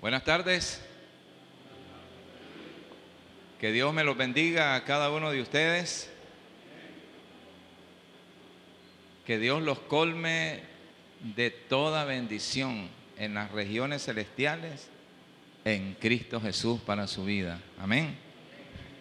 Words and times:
Buenas 0.00 0.24
tardes. 0.24 0.80
Que 3.60 3.70
Dios 3.70 3.92
me 3.92 4.02
los 4.02 4.16
bendiga 4.16 4.74
a 4.74 4.84
cada 4.84 5.10
uno 5.10 5.30
de 5.30 5.42
ustedes. 5.42 6.10
Que 9.26 9.38
Dios 9.38 9.60
los 9.60 9.78
colme 9.78 10.62
de 11.36 11.50
toda 11.50 12.06
bendición 12.06 12.88
en 13.18 13.34
las 13.34 13.52
regiones 13.52 14.02
celestiales 14.02 14.88
en 15.66 15.94
Cristo 16.00 16.40
Jesús 16.40 16.80
para 16.80 17.06
su 17.06 17.26
vida. 17.26 17.60
Amén. 17.78 18.16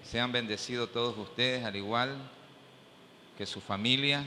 Sean 0.04 0.34
bendecidos 0.34 0.91
todos 0.91 1.18
ustedes, 1.18 1.63
al 1.63 1.77
igual 1.77 2.18
que 3.38 3.45
su 3.45 3.61
familia, 3.61 4.25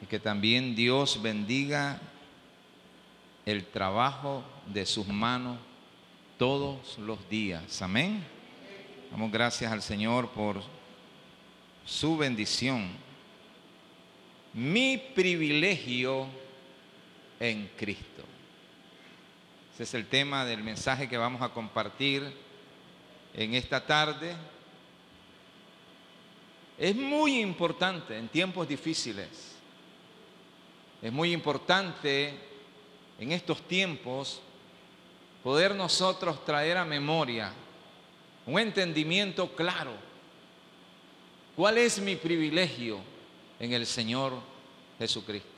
y 0.00 0.06
que 0.06 0.18
también 0.18 0.74
Dios 0.74 1.20
bendiga 1.20 2.00
el 3.44 3.66
trabajo 3.66 4.44
de 4.66 4.86
sus 4.86 5.06
manos 5.08 5.58
todos 6.38 6.98
los 6.98 7.28
días. 7.28 7.82
Amén. 7.82 8.24
Damos 9.10 9.30
gracias 9.30 9.72
al 9.72 9.82
Señor 9.82 10.28
por 10.30 10.62
su 11.84 12.16
bendición. 12.16 12.90
Mi 14.54 14.96
privilegio 14.96 16.26
en 17.40 17.70
Cristo. 17.76 18.22
Ese 19.74 19.82
es 19.82 19.94
el 19.94 20.06
tema 20.06 20.44
del 20.44 20.62
mensaje 20.62 21.08
que 21.08 21.16
vamos 21.16 21.42
a 21.42 21.48
compartir 21.48 22.22
en 23.34 23.54
esta 23.54 23.84
tarde. 23.84 24.36
Es 26.78 26.94
muy 26.94 27.40
importante 27.40 28.16
en 28.16 28.28
tiempos 28.28 28.68
difíciles. 28.68 29.56
Es 31.00 31.12
muy 31.12 31.32
importante 31.32 32.51
en 33.18 33.32
estos 33.32 33.60
tiempos 33.62 34.40
poder 35.42 35.74
nosotros 35.74 36.44
traer 36.44 36.76
a 36.76 36.84
memoria 36.84 37.52
un 38.46 38.58
entendimiento 38.58 39.54
claro. 39.54 39.92
¿Cuál 41.56 41.78
es 41.78 42.00
mi 42.00 42.16
privilegio 42.16 42.98
en 43.60 43.72
el 43.72 43.86
Señor 43.86 44.32
Jesucristo? 44.98 45.48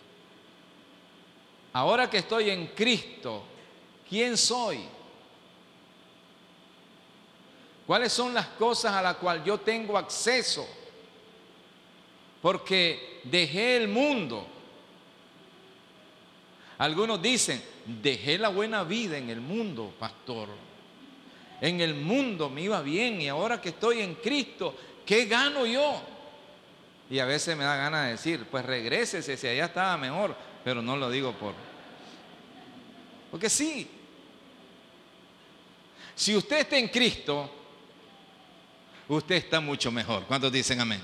Ahora 1.73 2.09
que 2.09 2.19
estoy 2.19 2.51
en 2.51 2.69
Cristo, 2.69 3.43
¿quién 4.09 4.37
soy? 4.37 4.81
¿Cuáles 7.87 8.13
son 8.13 8.33
las 8.33 8.47
cosas 8.49 8.93
a 8.93 9.03
las 9.03 9.17
cuales 9.17 9.45
yo 9.45 9.59
tengo 9.59 9.99
acceso? 9.99 10.67
Porque 12.41 13.21
dejé 13.25 13.77
el 13.77 13.89
mundo. 13.89 14.47
Algunos 16.79 17.23
dicen, 17.23 17.63
dejé 18.03 18.39
la 18.39 18.49
buena 18.49 18.83
vida 18.85 19.17
en 19.17 19.31
el 19.31 19.41
mundo, 19.41 19.95
pastor. 19.99 20.49
En 21.61 21.81
el 21.81 21.95
mundo 21.95 22.51
me 22.51 22.63
iba 22.63 22.83
bien 22.83 23.21
y 23.21 23.29
ahora 23.29 23.61
que 23.61 23.71
estoy 23.71 24.01
en 24.01 24.17
Cristo, 24.17 24.77
¿qué 25.07 25.27
gano 25.27 25.67
yo? 25.67 26.03
Y 27.11 27.19
a 27.19 27.25
veces 27.25 27.57
me 27.57 27.65
da 27.65 27.77
ganas 27.77 28.07
de 28.07 28.13
decir, 28.13 28.47
pues 28.51 28.65
regrésese 28.65 29.37
si 29.37 29.47
allá 29.47 29.67
estaba 29.67 29.97
mejor, 29.97 30.35
pero 30.65 30.83
no 30.83 30.97
lo 30.97 31.11
digo 31.11 31.33
por... 31.33 31.55
Porque 33.31 33.49
sí, 33.49 33.89
si 36.15 36.37
usted 36.37 36.61
está 36.61 36.77
en 36.77 36.89
Cristo, 36.89 37.51
usted 39.09 39.37
está 39.37 39.61
mucho 39.61 39.91
mejor. 39.91 40.25
¿Cuántos 40.25 40.53
dicen 40.53 40.81
amén? 40.81 41.03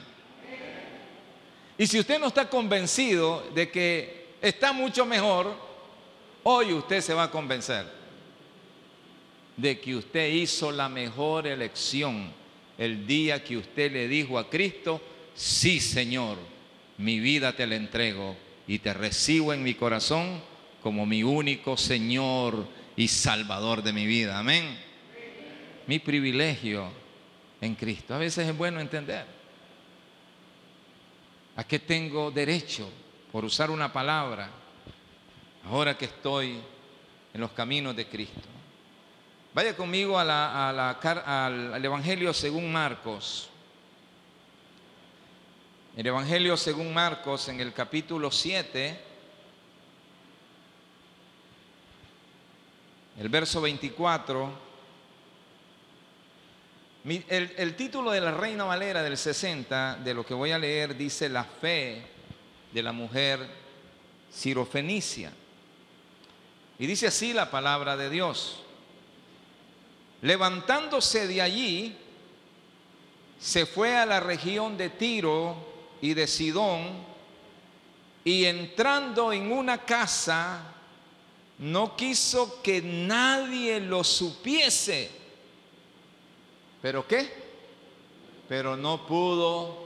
Y 1.76 1.86
si 1.86 1.98
usted 1.98 2.18
no 2.20 2.26
está 2.26 2.48
convencido 2.48 3.50
de 3.54 3.70
que 3.70 4.19
está 4.40 4.72
mucho 4.72 5.04
mejor, 5.04 5.54
hoy 6.42 6.72
usted 6.72 7.00
se 7.00 7.14
va 7.14 7.24
a 7.24 7.30
convencer 7.30 7.86
de 9.56 9.78
que 9.78 9.94
usted 9.94 10.32
hizo 10.32 10.72
la 10.72 10.88
mejor 10.88 11.46
elección 11.46 12.32
el 12.78 13.06
día 13.06 13.44
que 13.44 13.58
usted 13.58 13.92
le 13.92 14.08
dijo 14.08 14.38
a 14.38 14.48
Cristo, 14.48 15.02
sí 15.34 15.80
Señor, 15.80 16.38
mi 16.96 17.20
vida 17.20 17.54
te 17.54 17.66
la 17.66 17.76
entrego 17.76 18.36
y 18.66 18.78
te 18.78 18.94
recibo 18.94 19.52
en 19.52 19.62
mi 19.62 19.74
corazón 19.74 20.40
como 20.82 21.04
mi 21.04 21.22
único 21.22 21.76
Señor 21.76 22.66
y 22.96 23.08
Salvador 23.08 23.82
de 23.82 23.92
mi 23.92 24.06
vida. 24.06 24.38
Amén. 24.38 24.78
Mi 25.86 25.98
privilegio 25.98 26.90
en 27.60 27.74
Cristo. 27.74 28.14
A 28.14 28.18
veces 28.18 28.48
es 28.48 28.56
bueno 28.56 28.80
entender. 28.80 29.26
¿A 31.56 31.64
qué 31.64 31.80
tengo 31.80 32.30
derecho 32.30 32.88
por 33.30 33.44
usar 33.44 33.70
una 33.70 33.92
palabra 33.92 34.48
ahora 35.68 35.96
que 35.96 36.06
estoy 36.06 36.60
en 37.32 37.40
los 37.40 37.52
caminos 37.52 37.94
de 37.94 38.08
Cristo? 38.08 38.48
Vaya 39.52 39.76
conmigo 39.76 40.18
al, 40.18 40.30
al 40.30 41.84
Evangelio 41.84 42.32
según 42.32 42.72
Marcos. 42.72 43.48
El 45.96 46.06
Evangelio 46.06 46.56
según 46.56 46.94
Marcos 46.94 47.48
en 47.48 47.60
el 47.60 47.72
capítulo 47.72 48.30
7, 48.30 49.00
el 53.18 53.28
verso 53.28 53.60
24. 53.60 54.70
El, 57.04 57.54
el, 57.56 57.76
título 57.76 58.12
de 58.12 58.20
la 58.20 58.30
Reina 58.30 58.64
Valera 58.64 59.02
del 59.02 59.16
60, 59.16 59.96
de 59.96 60.14
lo 60.14 60.24
que 60.24 60.34
voy 60.34 60.52
a 60.52 60.58
leer, 60.58 60.96
dice 60.96 61.28
la 61.28 61.44
fe 61.44 62.19
de 62.72 62.82
la 62.82 62.92
mujer 62.92 63.48
sirofenicia. 64.30 65.32
Y 66.78 66.86
dice 66.86 67.08
así 67.08 67.32
la 67.32 67.50
palabra 67.50 67.96
de 67.96 68.10
Dios. 68.10 68.62
Levantándose 70.22 71.26
de 71.26 71.42
allí, 71.42 71.96
se 73.38 73.66
fue 73.66 73.96
a 73.96 74.06
la 74.06 74.20
región 74.20 74.76
de 74.76 74.90
Tiro 74.90 75.56
y 76.00 76.14
de 76.14 76.26
Sidón, 76.26 77.10
y 78.22 78.44
entrando 78.44 79.32
en 79.32 79.50
una 79.50 79.78
casa, 79.78 80.62
no 81.58 81.96
quiso 81.96 82.62
que 82.62 82.82
nadie 82.82 83.80
lo 83.80 84.04
supiese. 84.04 85.10
¿Pero 86.82 87.06
qué? 87.06 87.30
Pero 88.48 88.76
no 88.76 89.06
pudo 89.06 89.79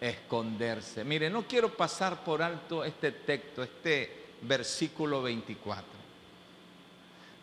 esconderse. 0.00 1.04
Mire, 1.04 1.28
no 1.30 1.46
quiero 1.46 1.76
pasar 1.76 2.22
por 2.24 2.42
alto 2.42 2.84
este 2.84 3.12
texto, 3.12 3.62
este 3.62 4.26
versículo 4.42 5.22
24. 5.22 5.84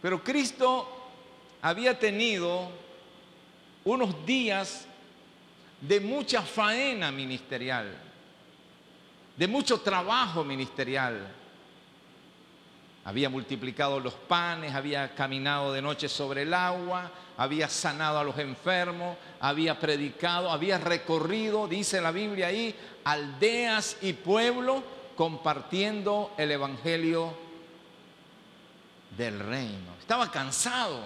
Pero 0.01 0.23
Cristo 0.23 0.87
había 1.61 1.97
tenido 1.97 2.69
unos 3.83 4.25
días 4.25 4.85
de 5.81 5.99
mucha 5.99 6.41
faena 6.41 7.11
ministerial, 7.11 7.95
de 9.35 9.47
mucho 9.47 9.81
trabajo 9.81 10.43
ministerial. 10.43 11.33
Había 13.05 13.29
multiplicado 13.29 13.99
los 13.99 14.15
panes, 14.15 14.73
había 14.73 15.13
caminado 15.13 15.71
de 15.71 15.79
noche 15.79 16.09
sobre 16.09 16.41
el 16.41 16.53
agua, 16.55 17.11
había 17.37 17.69
sanado 17.69 18.17
a 18.17 18.23
los 18.23 18.39
enfermos, 18.39 19.15
había 19.39 19.79
predicado, 19.79 20.49
había 20.49 20.79
recorrido, 20.79 21.67
dice 21.67 22.01
la 22.01 22.11
Biblia 22.11 22.47
ahí, 22.47 22.75
aldeas 23.03 23.97
y 24.01 24.13
pueblos 24.13 24.81
compartiendo 25.15 26.33
el 26.35 26.51
Evangelio 26.51 27.31
del 29.15 29.39
reino. 29.39 29.93
Estaba 29.99 30.31
cansado. 30.31 30.99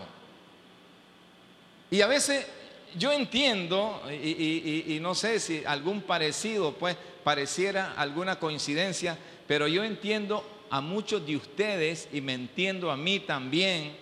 Y 1.92 2.00
a 2.00 2.08
veces 2.08 2.48
yo 2.96 3.12
entiendo, 3.12 4.02
y, 4.10 4.96
y, 4.96 5.00
no 5.02 5.14
sé 5.16 5.38
si 5.42 5.66
algún 5.66 6.02
parecido, 6.04 6.74
pues 6.76 6.96
pareciera 7.26 7.94
alguna 7.98 8.40
coincidencia, 8.40 9.18
pero 9.48 9.68
yo 9.68 9.84
entiendo 9.84 10.59
a 10.70 10.82
muchos 10.82 11.26
de 11.26 11.36
ustedes, 11.36 12.08
y 12.12 12.22
me 12.22 12.34
entiendo 12.34 12.92
a 12.92 12.98
mí 12.98 13.20
también, 13.20 13.96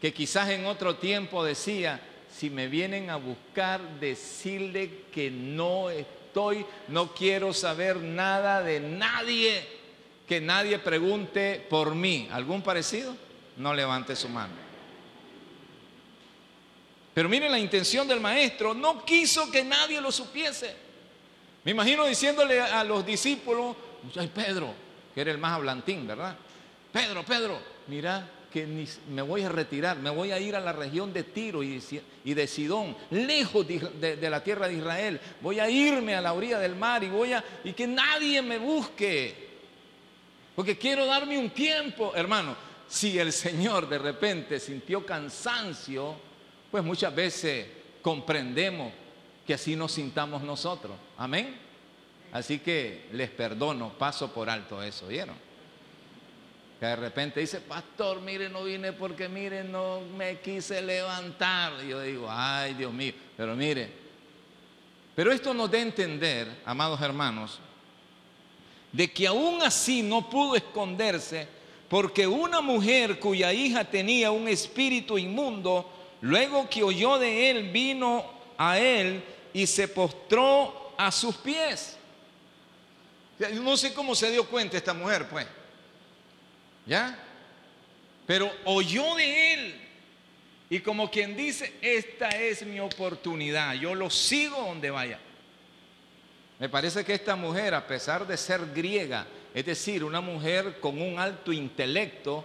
que 0.00 0.12
quizás 0.12 0.48
en 0.50 0.66
otro 0.66 0.96
tiempo 0.96 1.44
decía, 1.44 2.00
si 2.34 2.48
me 2.48 2.68
vienen 2.68 3.10
a 3.10 3.16
buscar, 3.16 3.80
decirle 4.00 5.04
que 5.12 5.30
no 5.30 5.90
estoy, 5.90 6.64
no 6.88 7.12
quiero 7.14 7.52
saber 7.52 7.96
nada 7.96 8.62
de 8.62 8.80
nadie, 8.80 9.62
que 10.26 10.40
nadie 10.40 10.78
pregunte 10.78 11.66
por 11.68 11.94
mí. 11.94 12.28
¿Algún 12.30 12.62
parecido? 12.62 13.14
No 13.56 13.74
levante 13.74 14.16
su 14.16 14.28
mano. 14.28 14.54
Pero 17.12 17.28
miren 17.28 17.50
la 17.50 17.58
intención 17.58 18.06
del 18.06 18.20
maestro, 18.20 18.72
no 18.72 19.04
quiso 19.04 19.50
que 19.50 19.64
nadie 19.64 20.00
lo 20.00 20.12
supiese. 20.12 20.74
Me 21.64 21.72
imagino 21.72 22.06
diciéndole 22.06 22.60
a 22.60 22.82
los 22.84 23.04
discípulos, 23.04 23.76
ay 24.16 24.30
Pedro, 24.32 24.72
que 25.14 25.20
era 25.20 25.30
el 25.30 25.38
más 25.38 25.52
hablantín, 25.52 26.06
¿verdad? 26.06 26.36
Pedro, 26.92 27.24
Pedro, 27.24 27.58
mira 27.86 28.28
que 28.52 28.66
me 29.08 29.22
voy 29.22 29.42
a 29.42 29.48
retirar, 29.48 29.98
me 29.98 30.10
voy 30.10 30.32
a 30.32 30.40
ir 30.40 30.56
a 30.56 30.60
la 30.60 30.72
región 30.72 31.12
de 31.12 31.22
Tiro 31.22 31.62
y 31.62 31.80
de, 32.24 32.46
Sidón, 32.48 32.96
lejos 33.10 33.66
de, 33.66 33.78
de, 33.78 34.16
de, 34.16 34.30
la 34.30 34.42
tierra 34.42 34.66
de 34.66 34.74
Israel. 34.74 35.20
Voy 35.40 35.60
a 35.60 35.70
irme 35.70 36.16
a 36.16 36.20
la 36.20 36.32
orilla 36.32 36.58
del 36.58 36.74
mar 36.74 37.04
y 37.04 37.08
voy 37.08 37.32
a 37.32 37.44
y 37.62 37.72
que 37.72 37.86
nadie 37.86 38.42
me 38.42 38.58
busque, 38.58 39.50
porque 40.56 40.76
quiero 40.76 41.06
darme 41.06 41.38
un 41.38 41.50
tiempo, 41.50 42.12
hermano. 42.14 42.56
si 42.88 43.18
el 43.20 43.32
Señor 43.32 43.88
de 43.88 43.98
repente 43.98 44.58
sintió 44.58 45.06
cansancio, 45.06 46.16
pues 46.72 46.82
muchas 46.82 47.14
veces 47.14 47.66
comprendemos 48.02 48.92
que 49.46 49.54
así 49.54 49.76
nos 49.76 49.92
sintamos 49.92 50.42
nosotros. 50.42 50.96
Amén. 51.16 51.69
Así 52.32 52.58
que 52.60 53.08
les 53.12 53.30
perdono, 53.30 53.90
paso 53.90 54.32
por 54.32 54.48
alto 54.48 54.82
eso, 54.82 55.08
¿vieron? 55.08 55.36
Que 56.78 56.86
de 56.86 56.96
repente 56.96 57.40
dice, 57.40 57.60
pastor, 57.60 58.20
mire, 58.20 58.48
no 58.48 58.64
vine 58.64 58.92
porque, 58.92 59.28
mire, 59.28 59.64
no 59.64 60.00
me 60.16 60.38
quise 60.40 60.80
levantar. 60.80 61.72
Y 61.84 61.88
yo 61.88 62.00
digo, 62.00 62.26
ay, 62.30 62.74
Dios 62.74 62.92
mío, 62.92 63.12
pero 63.36 63.54
mire, 63.56 63.90
pero 65.14 65.32
esto 65.32 65.52
nos 65.52 65.70
da 65.70 65.78
a 65.78 65.82
entender, 65.82 66.62
amados 66.64 67.00
hermanos, 67.02 67.58
de 68.92 69.12
que 69.12 69.26
aún 69.26 69.60
así 69.62 70.02
no 70.02 70.28
pudo 70.30 70.56
esconderse 70.56 71.46
porque 71.90 72.26
una 72.26 72.60
mujer 72.60 73.18
cuya 73.18 73.52
hija 73.52 73.84
tenía 73.84 74.30
un 74.30 74.46
espíritu 74.46 75.18
inmundo, 75.18 75.90
luego 76.20 76.68
que 76.70 76.84
oyó 76.84 77.18
de 77.18 77.50
él, 77.50 77.70
vino 77.70 78.24
a 78.56 78.78
él 78.78 79.24
y 79.52 79.66
se 79.66 79.88
postró 79.88 80.92
a 80.96 81.10
sus 81.10 81.34
pies. 81.36 81.98
No 83.48 83.76
sé 83.76 83.94
cómo 83.94 84.14
se 84.14 84.30
dio 84.30 84.46
cuenta 84.46 84.76
esta 84.76 84.92
mujer, 84.92 85.26
pues. 85.28 85.46
¿Ya? 86.86 87.18
Pero 88.26 88.50
oyó 88.64 89.14
de 89.14 89.54
él. 89.54 89.80
Y 90.68 90.80
como 90.80 91.10
quien 91.10 91.36
dice, 91.36 91.74
esta 91.80 92.28
es 92.28 92.64
mi 92.64 92.78
oportunidad, 92.78 93.74
yo 93.74 93.94
lo 93.94 94.08
sigo 94.08 94.56
donde 94.56 94.90
vaya. 94.90 95.18
Me 96.60 96.68
parece 96.68 97.04
que 97.04 97.14
esta 97.14 97.34
mujer, 97.34 97.74
a 97.74 97.86
pesar 97.86 98.26
de 98.26 98.36
ser 98.36 98.72
griega, 98.72 99.26
es 99.52 99.64
decir, 99.64 100.04
una 100.04 100.20
mujer 100.20 100.78
con 100.78 101.00
un 101.00 101.18
alto 101.18 101.52
intelecto, 101.52 102.44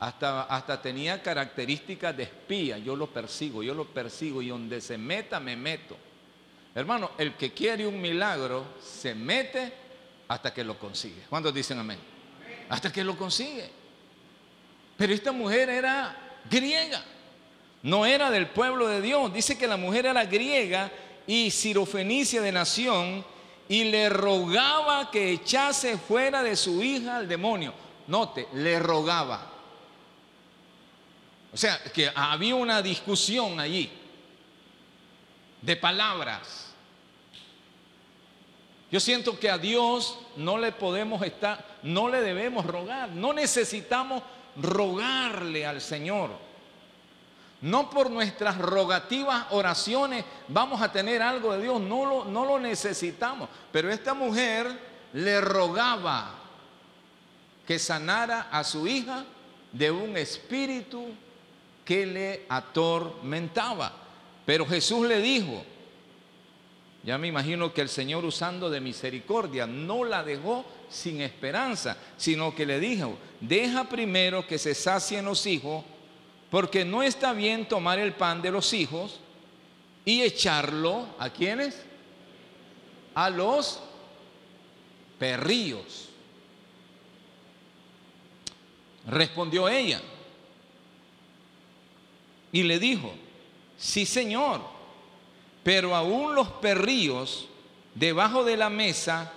hasta, 0.00 0.44
hasta 0.44 0.80
tenía 0.80 1.22
características 1.22 2.16
de 2.16 2.22
espía. 2.24 2.78
Yo 2.78 2.96
lo 2.96 3.08
persigo, 3.08 3.62
yo 3.62 3.74
lo 3.74 3.84
persigo 3.84 4.42
y 4.42 4.48
donde 4.48 4.80
se 4.80 4.96
meta, 4.96 5.38
me 5.38 5.56
meto. 5.56 5.96
Hermano, 6.74 7.12
el 7.18 7.34
que 7.34 7.52
quiere 7.52 7.86
un 7.86 8.00
milagro 8.00 8.64
se 8.82 9.14
mete 9.14 9.72
hasta 10.28 10.52
que 10.52 10.62
lo 10.62 10.78
consigue. 10.78 11.24
¿Cuántos 11.28 11.52
dicen 11.52 11.78
amén? 11.78 11.98
Hasta 12.68 12.92
que 12.92 13.02
lo 13.02 13.16
consigue. 13.16 13.70
Pero 14.96 15.12
esta 15.14 15.32
mujer 15.32 15.70
era 15.70 16.16
griega, 16.50 17.02
no 17.82 18.04
era 18.04 18.30
del 18.30 18.48
pueblo 18.48 18.88
de 18.88 19.00
Dios. 19.00 19.32
Dice 19.32 19.56
que 19.56 19.66
la 19.66 19.76
mujer 19.76 20.06
era 20.06 20.24
griega 20.24 20.90
y 21.26 21.50
sirofenicia 21.50 22.42
de 22.42 22.52
nación 22.52 23.24
y 23.68 23.84
le 23.84 24.08
rogaba 24.08 25.10
que 25.10 25.30
echase 25.32 25.96
fuera 25.98 26.42
de 26.42 26.56
su 26.56 26.82
hija 26.82 27.16
al 27.18 27.28
demonio. 27.28 27.72
Note, 28.06 28.48
le 28.54 28.78
rogaba. 28.78 29.52
O 31.52 31.56
sea, 31.56 31.82
que 31.92 32.10
había 32.14 32.54
una 32.54 32.82
discusión 32.82 33.60
allí 33.60 33.90
de 35.62 35.76
palabras. 35.76 36.67
Yo 38.90 39.00
siento 39.00 39.38
que 39.38 39.50
a 39.50 39.58
Dios 39.58 40.18
no 40.36 40.56
le 40.56 40.72
podemos 40.72 41.22
estar, 41.22 41.64
no 41.82 42.08
le 42.08 42.22
debemos 42.22 42.64
rogar, 42.64 43.10
no 43.10 43.32
necesitamos 43.32 44.22
rogarle 44.56 45.66
al 45.66 45.80
Señor. 45.80 46.30
No 47.60 47.90
por 47.90 48.10
nuestras 48.10 48.56
rogativas 48.56 49.46
oraciones 49.50 50.24
vamos 50.46 50.80
a 50.80 50.92
tener 50.92 51.20
algo 51.20 51.52
de 51.52 51.62
Dios, 51.62 51.80
no 51.80 52.24
lo, 52.24 52.58
necesitamos. 52.60 53.48
Pero 53.72 53.90
esta 53.90 54.14
mujer 54.14 54.68
le 55.12 55.40
rogaba 55.40 56.34
que 57.66 57.78
sanara 57.78 58.48
a 58.50 58.62
su 58.62 58.86
hija 58.86 59.24
de 59.72 59.90
un 59.90 60.16
espíritu 60.16 61.08
que 61.84 62.06
le 62.06 62.46
atormentaba. 62.48 63.92
Pero 64.46 64.64
Jesús 64.64 65.06
le 65.06 65.20
dijo, 65.20 65.62
ya 67.08 67.16
me 67.16 67.28
imagino 67.28 67.72
que 67.72 67.80
el 67.80 67.88
Señor 67.88 68.26
usando 68.26 68.68
de 68.68 68.82
misericordia 68.82 69.66
no 69.66 70.04
la 70.04 70.22
dejó 70.22 70.66
sin 70.90 71.22
esperanza, 71.22 71.96
sino 72.18 72.54
que 72.54 72.66
le 72.66 72.78
dijo, 72.78 73.16
deja 73.40 73.88
primero 73.88 74.46
que 74.46 74.58
se 74.58 74.74
sacien 74.74 75.24
los 75.24 75.46
hijos 75.46 75.86
porque 76.50 76.84
no 76.84 77.02
está 77.02 77.32
bien 77.32 77.66
tomar 77.66 77.98
el 77.98 78.12
pan 78.12 78.42
de 78.42 78.50
los 78.50 78.74
hijos 78.74 79.20
y 80.04 80.20
echarlo 80.20 81.06
a 81.18 81.30
quienes? 81.30 81.82
A 83.14 83.30
los 83.30 83.80
perrillos. 85.18 86.10
Respondió 89.06 89.66
ella 89.66 90.02
y 92.52 92.64
le 92.64 92.78
dijo, 92.78 93.14
sí 93.78 94.04
señor, 94.04 94.60
pero 95.68 95.94
aún 95.94 96.34
los 96.34 96.48
perrillos 96.48 97.44
debajo 97.94 98.42
de 98.42 98.56
la 98.56 98.70
mesa 98.70 99.30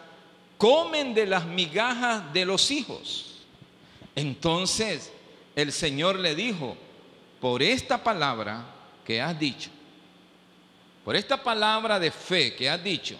comen 0.58 1.14
de 1.14 1.26
las 1.26 1.46
migajas 1.46 2.32
de 2.32 2.46
los 2.46 2.72
hijos. 2.72 3.42
Entonces 4.16 5.12
el 5.58 5.74
Señor 5.74 6.18
le 6.18 6.34
dijo, 6.34 6.78
por 7.42 7.62
esta 7.62 8.02
palabra 8.02 8.64
que 9.06 9.20
has 9.20 9.38
dicho, 9.38 9.72
por 11.04 11.18
esta 11.18 11.44
palabra 11.44 12.00
de 12.00 12.12
fe 12.12 12.56
que 12.56 12.70
has 12.70 12.82
dicho, 12.82 13.18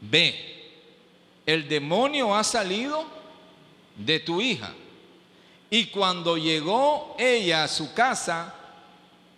ve, 0.00 0.72
el 1.46 1.68
demonio 1.68 2.34
ha 2.34 2.42
salido 2.42 3.04
de 3.94 4.18
tu 4.18 4.40
hija. 4.40 4.74
Y 5.70 5.86
cuando 5.86 6.36
llegó 6.36 7.14
ella 7.20 7.62
a 7.62 7.68
su 7.68 7.94
casa, 7.94 8.52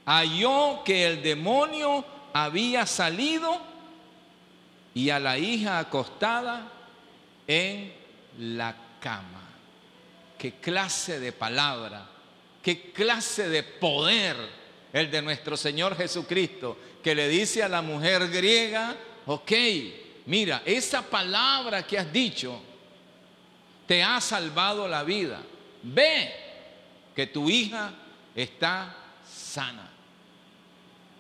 halló 0.06 0.82
que 0.85 1.06
el 1.06 1.23
demonio 1.23 2.17
había 2.32 2.86
salido 2.86 3.60
y 4.94 5.10
a 5.10 5.19
la 5.19 5.38
hija 5.38 5.78
acostada 5.78 6.70
en 7.46 7.92
la 8.38 8.75
cama. 9.00 9.42
¿Qué 10.38 10.54
clase 10.54 11.20
de 11.20 11.32
palabra? 11.32 12.08
qué 12.69 12.92
clase 12.92 13.48
de 13.48 13.62
poder 13.62 14.36
el 14.92 15.10
de 15.10 15.22
nuestro 15.22 15.56
Señor 15.56 15.96
Jesucristo, 15.96 16.76
que 17.02 17.14
le 17.14 17.26
dice 17.26 17.62
a 17.62 17.69
la 17.69 17.80
mujer 17.80 18.28
griega, 18.28 18.94
ok, 19.25 19.52
mira, 20.26 20.60
esa 20.66 21.00
palabra 21.00 21.86
que 21.86 21.98
has 21.98 22.12
dicho 22.12 22.60
te 23.86 24.02
ha 24.02 24.20
salvado 24.20 24.86
la 24.86 25.02
vida. 25.02 25.40
Ve 25.82 26.30
que 27.16 27.26
tu 27.28 27.49
hija 27.49 27.90
está 28.35 28.94
sana. 29.26 29.88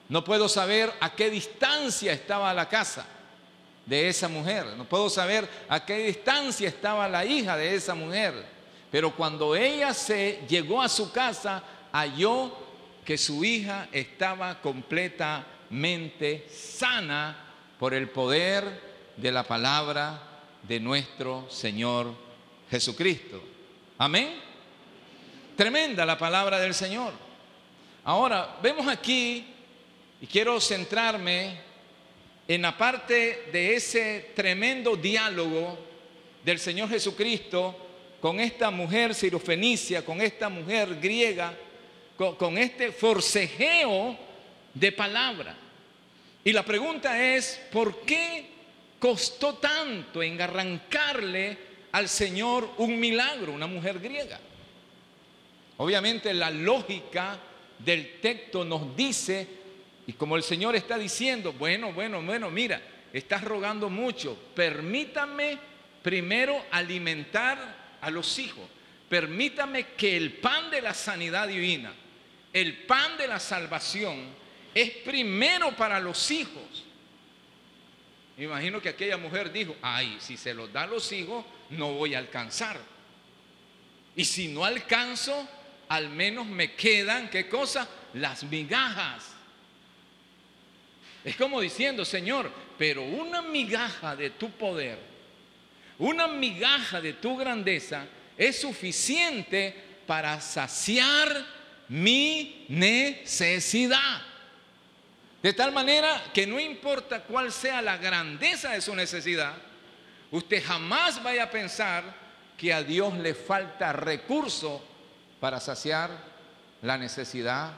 No 0.08 0.24
puedo 0.24 0.48
saber 0.48 0.92
a 1.00 1.14
qué 1.14 1.30
distancia 1.30 2.12
estaba 2.12 2.52
la 2.54 2.68
casa 2.68 3.06
de 3.84 4.08
esa 4.08 4.28
mujer. 4.28 4.66
No 4.76 4.84
puedo 4.84 5.10
saber 5.10 5.48
a 5.68 5.84
qué 5.84 5.98
distancia 5.98 6.68
estaba 6.68 7.08
la 7.08 7.24
hija 7.24 7.56
de 7.56 7.74
esa 7.74 7.94
mujer. 7.94 8.46
Pero 8.90 9.14
cuando 9.14 9.54
ella 9.54 9.92
se 9.92 10.44
llegó 10.48 10.80
a 10.80 10.88
su 10.88 11.12
casa, 11.12 11.62
halló 11.92 12.56
que 13.04 13.18
su 13.18 13.44
hija 13.44 13.88
estaba 13.92 14.60
completamente 14.60 16.48
sana 16.50 17.36
por 17.78 17.94
el 17.94 18.08
poder 18.08 18.88
de 19.16 19.32
la 19.32 19.44
palabra 19.44 20.20
de 20.62 20.80
nuestro 20.80 21.46
Señor 21.50 22.12
Jesucristo. 22.70 23.42
Amén. 23.98 24.34
Tremenda 25.56 26.04
la 26.06 26.16
palabra 26.16 26.58
del 26.58 26.74
Señor. 26.74 27.12
Ahora, 28.04 28.56
vemos 28.62 28.86
aquí, 28.86 29.54
y 30.20 30.26
quiero 30.26 30.60
centrarme 30.60 31.60
en 32.46 32.62
la 32.62 32.76
parte 32.76 33.48
de 33.52 33.74
ese 33.74 34.30
tremendo 34.34 34.96
diálogo 34.96 35.78
del 36.44 36.58
Señor 36.58 36.88
Jesucristo 36.88 37.76
con 38.20 38.40
esta 38.40 38.70
mujer 38.70 39.14
sirofenicia, 39.14 40.04
con 40.04 40.20
esta 40.20 40.48
mujer 40.48 40.98
griega, 41.00 41.54
con, 42.16 42.58
este 42.58 42.90
forcejeo 42.90 44.16
de 44.74 44.92
palabra. 44.92 45.54
Y 46.42 46.52
la 46.52 46.64
pregunta 46.64 47.22
es, 47.22 47.60
¿por 47.70 48.00
qué 48.00 48.46
costó 48.98 49.54
tanto 49.54 50.22
en 50.22 50.40
arrancarle 50.40 51.56
al 51.92 52.08
Señor 52.08 52.70
un 52.78 52.98
milagro, 52.98 53.52
una 53.52 53.68
mujer 53.68 54.00
griega? 54.00 54.40
Obviamente 55.76 56.34
la 56.34 56.50
lógica 56.50 57.38
del 57.78 58.20
texto 58.20 58.64
nos 58.64 58.96
dice, 58.96 59.57
y 60.08 60.14
como 60.14 60.36
el 60.36 60.42
Señor 60.42 60.74
está 60.74 60.96
diciendo, 60.96 61.52
bueno, 61.52 61.92
bueno, 61.92 62.22
bueno, 62.22 62.50
mira, 62.50 62.80
estás 63.12 63.44
rogando 63.44 63.90
mucho, 63.90 64.38
permítame 64.54 65.58
primero 66.02 66.64
alimentar 66.70 67.98
a 68.00 68.08
los 68.08 68.38
hijos, 68.38 68.66
permítame 69.10 69.88
que 69.98 70.16
el 70.16 70.32
pan 70.38 70.70
de 70.70 70.80
la 70.80 70.94
sanidad 70.94 71.46
divina, 71.46 71.92
el 72.54 72.84
pan 72.84 73.18
de 73.18 73.28
la 73.28 73.38
salvación, 73.38 74.30
es 74.74 74.92
primero 74.92 75.76
para 75.76 76.00
los 76.00 76.30
hijos. 76.30 76.86
Me 78.38 78.44
imagino 78.44 78.80
que 78.80 78.88
aquella 78.88 79.18
mujer 79.18 79.52
dijo, 79.52 79.76
ay, 79.82 80.16
si 80.20 80.38
se 80.38 80.54
los 80.54 80.72
da 80.72 80.84
a 80.84 80.86
los 80.86 81.12
hijos, 81.12 81.44
no 81.68 81.92
voy 81.92 82.14
a 82.14 82.18
alcanzar. 82.18 82.80
Y 84.16 84.24
si 84.24 84.48
no 84.48 84.64
alcanzo, 84.64 85.46
al 85.86 86.08
menos 86.08 86.46
me 86.46 86.74
quedan, 86.76 87.28
¿qué 87.28 87.46
cosa? 87.46 87.86
Las 88.14 88.42
migajas. 88.44 89.34
Es 91.28 91.36
como 91.36 91.60
diciendo, 91.60 92.06
Señor, 92.06 92.50
pero 92.78 93.02
una 93.02 93.42
migaja 93.42 94.16
de 94.16 94.30
tu 94.30 94.50
poder, 94.52 94.98
una 95.98 96.26
migaja 96.26 97.02
de 97.02 97.12
tu 97.12 97.36
grandeza 97.36 98.06
es 98.34 98.58
suficiente 98.58 99.76
para 100.06 100.40
saciar 100.40 101.44
mi 101.88 102.64
necesidad. 102.70 104.22
De 105.42 105.52
tal 105.52 105.70
manera 105.70 106.24
que 106.32 106.46
no 106.46 106.58
importa 106.58 107.20
cuál 107.20 107.52
sea 107.52 107.82
la 107.82 107.98
grandeza 107.98 108.70
de 108.70 108.80
su 108.80 108.94
necesidad, 108.94 109.54
usted 110.30 110.64
jamás 110.64 111.22
vaya 111.22 111.42
a 111.42 111.50
pensar 111.50 112.04
que 112.56 112.72
a 112.72 112.82
Dios 112.82 113.12
le 113.18 113.34
falta 113.34 113.92
recurso 113.92 114.82
para 115.40 115.60
saciar 115.60 116.10
la 116.80 116.96
necesidad 116.96 117.72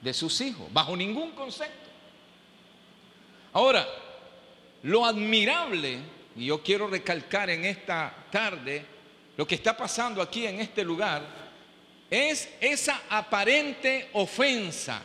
de 0.00 0.12
sus 0.12 0.40
hijos, 0.40 0.66
bajo 0.72 0.96
ningún 0.96 1.30
concepto. 1.30 1.81
Ahora, 3.52 3.86
lo 4.82 5.04
admirable, 5.04 5.98
y 6.36 6.46
yo 6.46 6.62
quiero 6.62 6.86
recalcar 6.86 7.50
en 7.50 7.64
esta 7.64 8.14
tarde, 8.30 8.84
lo 9.36 9.46
que 9.46 9.54
está 9.54 9.76
pasando 9.76 10.22
aquí 10.22 10.46
en 10.46 10.60
este 10.60 10.84
lugar, 10.84 11.22
es 12.10 12.48
esa 12.60 13.02
aparente 13.08 14.10
ofensa 14.12 15.02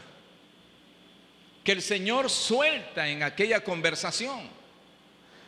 que 1.63 1.71
el 1.73 1.81
Señor 1.81 2.29
suelta 2.29 3.07
en 3.07 3.23
aquella 3.23 3.63
conversación. 3.63 4.49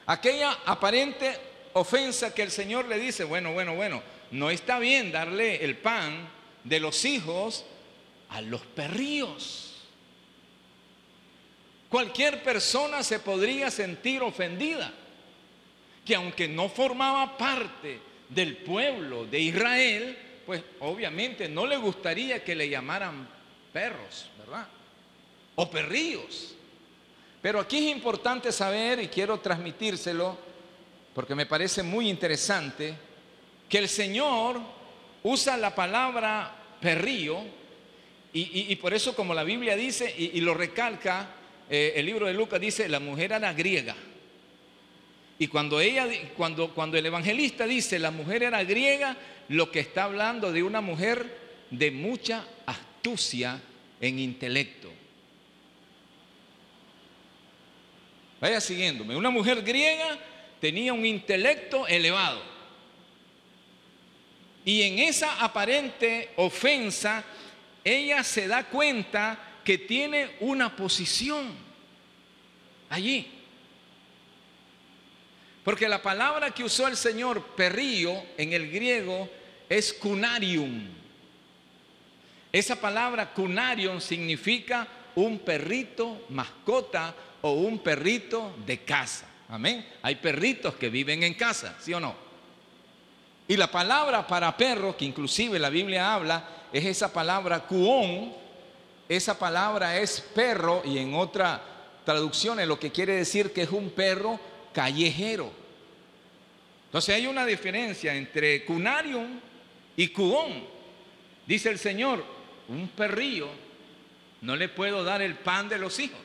Aquella 0.05 0.59
aparente 0.65 1.37
ofensa 1.73 2.33
que 2.33 2.43
el 2.43 2.51
Señor 2.51 2.87
le 2.87 2.97
dice, 2.97 3.23
bueno, 3.23 3.53
bueno, 3.53 3.75
bueno, 3.75 4.01
no 4.31 4.49
está 4.49 4.79
bien 4.79 5.11
darle 5.11 5.63
el 5.63 5.77
pan 5.77 6.29
de 6.63 6.79
los 6.79 7.05
hijos 7.05 7.65
a 8.29 8.41
los 8.41 8.61
perrillos. 8.61 9.68
Cualquier 11.89 12.43
persona 12.43 13.03
se 13.03 13.19
podría 13.19 13.71
sentir 13.71 14.21
ofendida, 14.21 14.93
que 16.05 16.15
aunque 16.15 16.47
no 16.47 16.69
formaba 16.69 17.37
parte 17.37 17.99
del 18.29 18.57
pueblo 18.57 19.25
de 19.25 19.39
Israel, 19.39 20.17
pues 20.45 20.61
obviamente 20.79 21.49
no 21.49 21.65
le 21.65 21.77
gustaría 21.77 22.43
que 22.43 22.55
le 22.55 22.69
llamaran 22.69 23.27
perros, 23.73 24.29
¿verdad? 24.37 24.67
o 25.61 25.69
perrillos. 25.69 26.55
Pero 27.41 27.59
aquí 27.59 27.77
es 27.77 27.95
importante 27.95 28.49
saber, 28.51 29.01
y 29.01 29.09
quiero 29.09 29.39
transmitírselo, 29.41 30.37
porque 31.13 31.35
me 31.35 31.45
parece 31.45 31.83
muy 31.83 32.09
interesante, 32.09 32.93
que 33.67 33.77
el 33.77 33.89
Señor 33.89 34.61
usa 35.23 35.57
la 35.57 35.75
palabra 35.75 36.55
perrillo, 36.79 37.39
y, 38.31 38.73
por 38.77 38.93
eso 38.93 39.15
como 39.15 39.33
la 39.33 39.43
Biblia 39.43 39.75
dice, 39.75 40.13
y, 40.17 40.39
lo 40.39 40.53
recalca, 40.53 41.27
eh, 41.69 41.93
el 41.95 42.05
libro 42.05 42.25
de 42.25 42.33
Lucas 42.33 42.59
dice, 42.59 42.89
la 42.89 42.99
mujer 42.99 43.31
era 43.31 43.53
griega. 43.53 43.95
Y 45.37 45.47
cuando 45.47 45.79
ella, 45.79 46.07
cuando, 46.35 46.73
cuando 46.73 46.97
el 46.97 47.05
evangelista 47.05 47.65
dice 47.65 47.97
la 47.97 48.11
mujer 48.11 48.43
era 48.43 48.63
griega, 48.63 49.15
lo 49.47 49.71
que 49.71 49.79
está 49.79 50.03
hablando 50.03 50.51
de 50.51 50.63
una 50.63 50.81
mujer 50.81 51.37
de 51.69 51.91
mucha 51.91 52.45
astucia 52.65 53.61
en 54.01 54.19
intelecto. 54.19 54.91
Vaya 58.41 58.59
siguiéndome. 58.59 59.15
Una 59.15 59.29
mujer 59.29 59.61
griega 59.61 60.17
tenía 60.59 60.93
un 60.93 61.05
intelecto 61.05 61.87
elevado. 61.87 62.41
Y 64.65 64.81
en 64.81 64.99
esa 64.99 65.41
aparente 65.43 66.31
ofensa, 66.35 67.23
ella 67.83 68.23
se 68.23 68.47
da 68.47 68.65
cuenta 68.65 69.48
que 69.63 69.77
tiene 69.77 70.37
una 70.39 70.75
posición 70.75 71.53
allí. 72.89 73.27
Porque 75.63 75.87
la 75.87 76.01
palabra 76.01 76.51
que 76.51 76.63
usó 76.63 76.87
el 76.87 76.97
Señor 76.97 77.43
perrillo 77.55 78.13
en 78.37 78.53
el 78.53 78.71
griego 78.71 79.29
es 79.67 79.93
cunarium. 79.93 80.87
Esa 82.51 82.75
palabra 82.75 83.31
cunarium 83.33 84.01
significa 84.01 84.87
un 85.15 85.39
perrito 85.39 86.25
mascota 86.29 87.13
o 87.41 87.51
un 87.51 87.79
perrito 87.79 88.55
de 88.65 88.79
casa. 88.83 89.27
Amén. 89.49 89.87
Hay 90.01 90.15
perritos 90.15 90.75
que 90.75 90.89
viven 90.89 91.23
en 91.23 91.33
casa, 91.33 91.75
¿sí 91.79 91.93
o 91.93 91.99
no? 91.99 92.15
Y 93.47 93.57
la 93.57 93.69
palabra 93.69 94.25
para 94.27 94.55
perro, 94.55 94.95
que 94.95 95.05
inclusive 95.05 95.57
la 95.57 95.69
Biblia 95.69 96.13
habla, 96.13 96.67
es 96.71 96.85
esa 96.85 97.11
palabra 97.11 97.61
cuón. 97.61 98.33
Esa 99.09 99.39
palabra 99.39 99.97
es 99.97 100.21
perro 100.21 100.83
y 100.85 100.99
en 100.99 101.15
otra 101.15 101.59
traducción 102.05 102.59
es 102.59 102.67
lo 102.67 102.79
que 102.79 102.91
quiere 102.91 103.15
decir 103.15 103.51
que 103.51 103.63
es 103.63 103.71
un 103.71 103.89
perro 103.89 104.39
callejero. 104.71 105.51
Entonces 106.85 107.15
hay 107.15 107.25
una 107.25 107.43
diferencia 107.43 108.13
entre 108.13 108.63
cunarium 108.65 109.39
y 109.97 110.09
cuón. 110.09 110.63
Dice 111.47 111.69
el 111.69 111.79
Señor, 111.79 112.23
un 112.67 112.87
perrillo 112.89 113.49
no 114.41 114.55
le 114.55 114.69
puedo 114.69 115.03
dar 115.03 115.23
el 115.23 115.35
pan 115.35 115.67
de 115.67 115.79
los 115.79 115.99
hijos. 115.99 116.19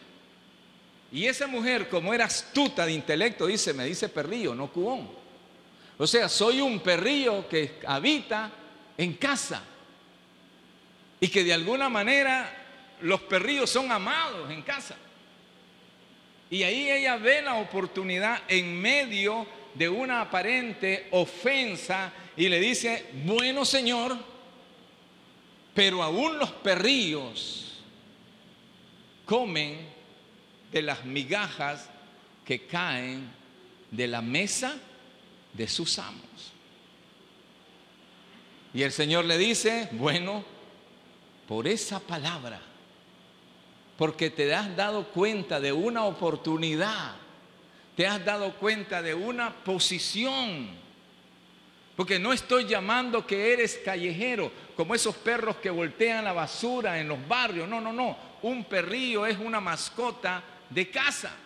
Y 1.10 1.26
esa 1.26 1.46
mujer, 1.46 1.88
como 1.88 2.12
era 2.12 2.26
astuta 2.26 2.84
de 2.84 2.92
intelecto, 2.92 3.46
dice, 3.46 3.72
me 3.72 3.86
dice 3.86 4.08
perrillo, 4.08 4.54
no 4.54 4.70
cubón. 4.70 5.08
O 5.96 6.06
sea, 6.06 6.28
soy 6.28 6.60
un 6.60 6.80
perrillo 6.80 7.48
que 7.48 7.78
habita 7.86 8.50
en 8.98 9.14
casa. 9.14 9.62
Y 11.20 11.28
que 11.28 11.44
de 11.44 11.54
alguna 11.54 11.88
manera 11.88 12.63
los 13.04 13.20
perrillos 13.20 13.68
son 13.68 13.92
amados 13.92 14.50
en 14.50 14.62
casa. 14.62 14.96
Y 16.50 16.62
ahí 16.62 16.90
ella 16.90 17.16
ve 17.16 17.42
la 17.42 17.56
oportunidad 17.56 18.42
en 18.49 18.80
medio 18.80 19.46
de 19.75 19.88
una 19.88 20.23
aparente 20.23 21.08
ofensa 21.11 22.12
y 22.34 22.49
le 22.49 22.58
dice, 22.61 23.11
bueno 23.25 23.66
Señor, 23.66 24.16
pero 25.75 26.02
aún 26.02 26.38
los 26.38 26.50
perrillos 26.50 27.82
comen 29.26 29.87
de 30.73 30.80
las 30.80 31.04
migajas 31.04 31.90
que 32.44 32.66
caen 32.66 33.30
de 33.90 34.06
la 34.06 34.23
mesa 34.23 34.76
de 35.52 35.68
sus 35.68 35.99
amos. 35.99 36.52
Y 38.73 38.82
el 38.82 38.92
Señor 38.92 39.26
le 39.26 39.37
dice, 39.37 39.90
bueno, 39.92 40.42
por 41.46 41.68
esa 41.68 42.00
palabra, 42.00 42.61
porque 43.96 44.30
te 44.30 44.52
has 44.54 44.74
dado 44.76 45.04
cuenta 45.08 45.60
de 45.60 45.72
una 45.72 46.04
oportunidad, 46.04 47.12
te 47.96 48.06
has 48.06 48.24
dado 48.24 48.54
cuenta 48.54 49.02
de 49.02 49.14
una 49.14 49.54
posición, 49.54 50.68
porque 51.96 52.18
no 52.18 52.32
estoy 52.32 52.66
llamando 52.66 53.24
que 53.24 53.52
eres 53.52 53.80
callejero, 53.84 54.50
como 54.76 54.94
esos 54.94 55.14
perros 55.14 55.56
que 55.56 55.70
voltean 55.70 56.24
la 56.24 56.32
basura 56.32 56.98
en 56.98 57.08
los 57.08 57.28
barrios, 57.28 57.68
no, 57.68 57.80
no, 57.80 57.92
no, 57.92 58.16
un 58.42 58.64
perrillo 58.64 59.26
es 59.26 59.38
una 59.38 59.60
mascota 59.60 60.42
de 60.68 60.90
casa. 60.90 61.36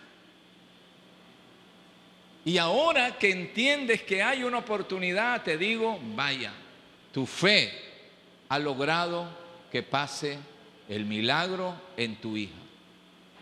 Y 2.44 2.56
ahora 2.56 3.18
que 3.18 3.30
entiendes 3.30 4.02
que 4.04 4.22
hay 4.22 4.42
una 4.42 4.58
oportunidad, 4.58 5.42
te 5.42 5.58
digo, 5.58 5.98
vaya, 6.14 6.50
tu 7.12 7.26
fe 7.26 7.70
ha 8.48 8.58
logrado 8.58 9.28
que 9.70 9.82
pase 9.82 10.38
el 10.88 11.04
milagro 11.04 11.74
en 11.96 12.16
tu 12.16 12.36
hija. 12.36 12.54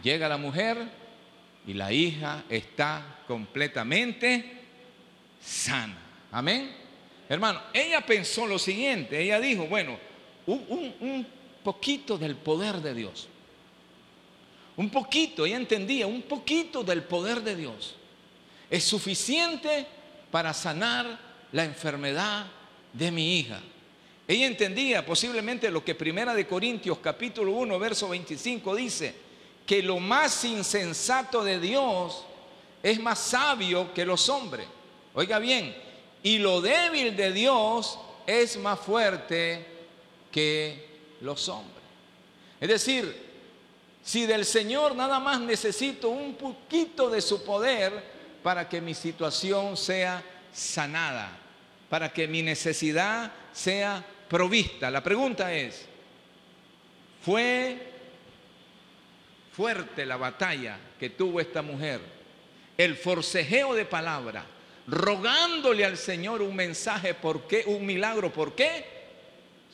Llega 0.03 0.29
la 0.29 0.37
mujer 0.37 0.79
y 1.67 1.75
la 1.75 1.93
hija 1.93 2.45
está 2.49 3.21
completamente 3.27 4.63
sana. 5.41 5.97
Amén. 6.33 6.75
Hermano, 7.29 7.61
ella 7.73 8.01
pensó 8.05 8.47
lo 8.47 8.59
siguiente, 8.59 9.21
ella 9.21 9.41
dijo, 9.41 9.67
bueno, 9.67 9.99
un, 10.47 11.27
poquito 11.65 12.17
del 12.17 12.37
poder 12.37 12.77
de 12.77 12.95
Dios. 12.95 13.29
Un 14.77 14.91
poquito, 14.91 15.47
ella 15.47 15.57
entendía, 15.57 16.07
un 16.07 16.23
poquito 16.23 16.85
del 16.85 17.03
poder 17.03 17.41
de 17.43 17.57
Dios 17.57 17.97
es 18.71 18.85
suficiente 18.85 19.87
para 20.31 20.53
sanar 20.53 21.19
la 21.53 21.65
enfermedad 21.65 22.47
de 22.93 23.11
mi 23.11 23.39
hija. 23.39 23.61
Ella 24.29 24.47
entendía 24.47 25.07
posiblemente 25.07 25.71
lo 25.71 25.85
que 25.85 25.95
Primera 25.95 26.35
de 26.35 26.47
Corintios 26.47 26.99
capítulo 26.99 27.53
1 27.53 27.79
verso 27.79 28.09
25 28.09 28.75
dice, 28.75 29.15
que 29.67 29.83
lo 29.83 29.99
más 29.99 30.45
insensato 30.45 31.45
de 31.45 31.61
Dios 31.61 32.25
es 32.83 33.01
más 33.01 33.19
sabio 33.19 33.93
que 33.93 34.05
los 34.05 34.29
hombres. 34.29 34.67
Oiga 35.15 35.39
bien, 35.39 35.77
y 36.23 36.39
lo 36.39 36.61
débil 36.61 37.17
de 37.17 37.33
Dios 37.33 37.99
es 38.27 38.57
más 38.57 38.81
fuerte 38.81 39.65
que 40.31 40.87
los 41.21 41.49
hombres. 41.49 41.85
Es 42.61 42.69
decir, 42.69 43.27
si 44.03 44.27
del 44.27 44.45
Señor 44.45 44.95
nada 44.95 45.19
más 45.19 45.41
necesito 45.41 46.09
un 46.09 46.35
poquito 46.35 47.11
de 47.11 47.21
su 47.21 47.45
poder 47.45 47.93
para 48.43 48.69
que 48.69 48.81
mi 48.81 48.95
situación 48.95 49.77
sea 49.77 50.23
sanada, 50.53 51.37
para 51.89 52.13
que 52.13 52.29
mi 52.29 52.43
necesidad 52.43 53.33
sea 53.53 54.05
provista. 54.29 54.91
La 54.91 55.03
pregunta 55.03 55.53
es, 55.53 55.87
¿fue 57.23 57.77
fuerte 59.53 60.05
la 60.07 60.17
batalla 60.17 60.79
que 60.99 61.11
tuvo 61.11 61.41
esta 61.41 61.63
mujer? 61.63 62.01
El 62.77 62.97
forcejeo 62.97 63.75
de 63.75 63.85
palabra, 63.85 64.45
rogándole 64.87 65.85
al 65.85 65.97
Señor 65.97 66.43
un 66.43 66.55
mensaje, 66.55 67.15
¿por 67.15 67.47
qué? 67.47 67.65
Un 67.67 67.87
milagro, 67.87 68.33
¿por 68.33 68.55
qué? 68.55 68.85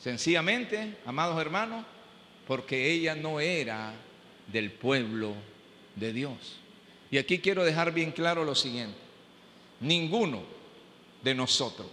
Sencillamente, 0.01 0.97
amados 1.05 1.39
hermanos, 1.39 1.85
porque 2.47 2.91
ella 2.91 3.15
no 3.15 3.39
era 3.39 3.93
del 4.47 4.71
pueblo 4.71 5.33
de 5.95 6.13
Dios. 6.13 6.59
Y 7.11 7.17
aquí 7.17 7.39
quiero 7.39 7.63
dejar 7.63 7.93
bien 7.93 8.11
claro 8.11 8.43
lo 8.43 8.55
siguiente. 8.55 8.97
Ninguno 9.79 10.43
de 11.21 11.35
nosotros 11.35 11.87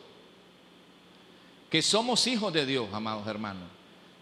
que 1.71 1.83
somos 1.83 2.27
hijos 2.27 2.53
de 2.53 2.67
Dios, 2.67 2.89
amados 2.93 3.27
hermanos, 3.29 3.69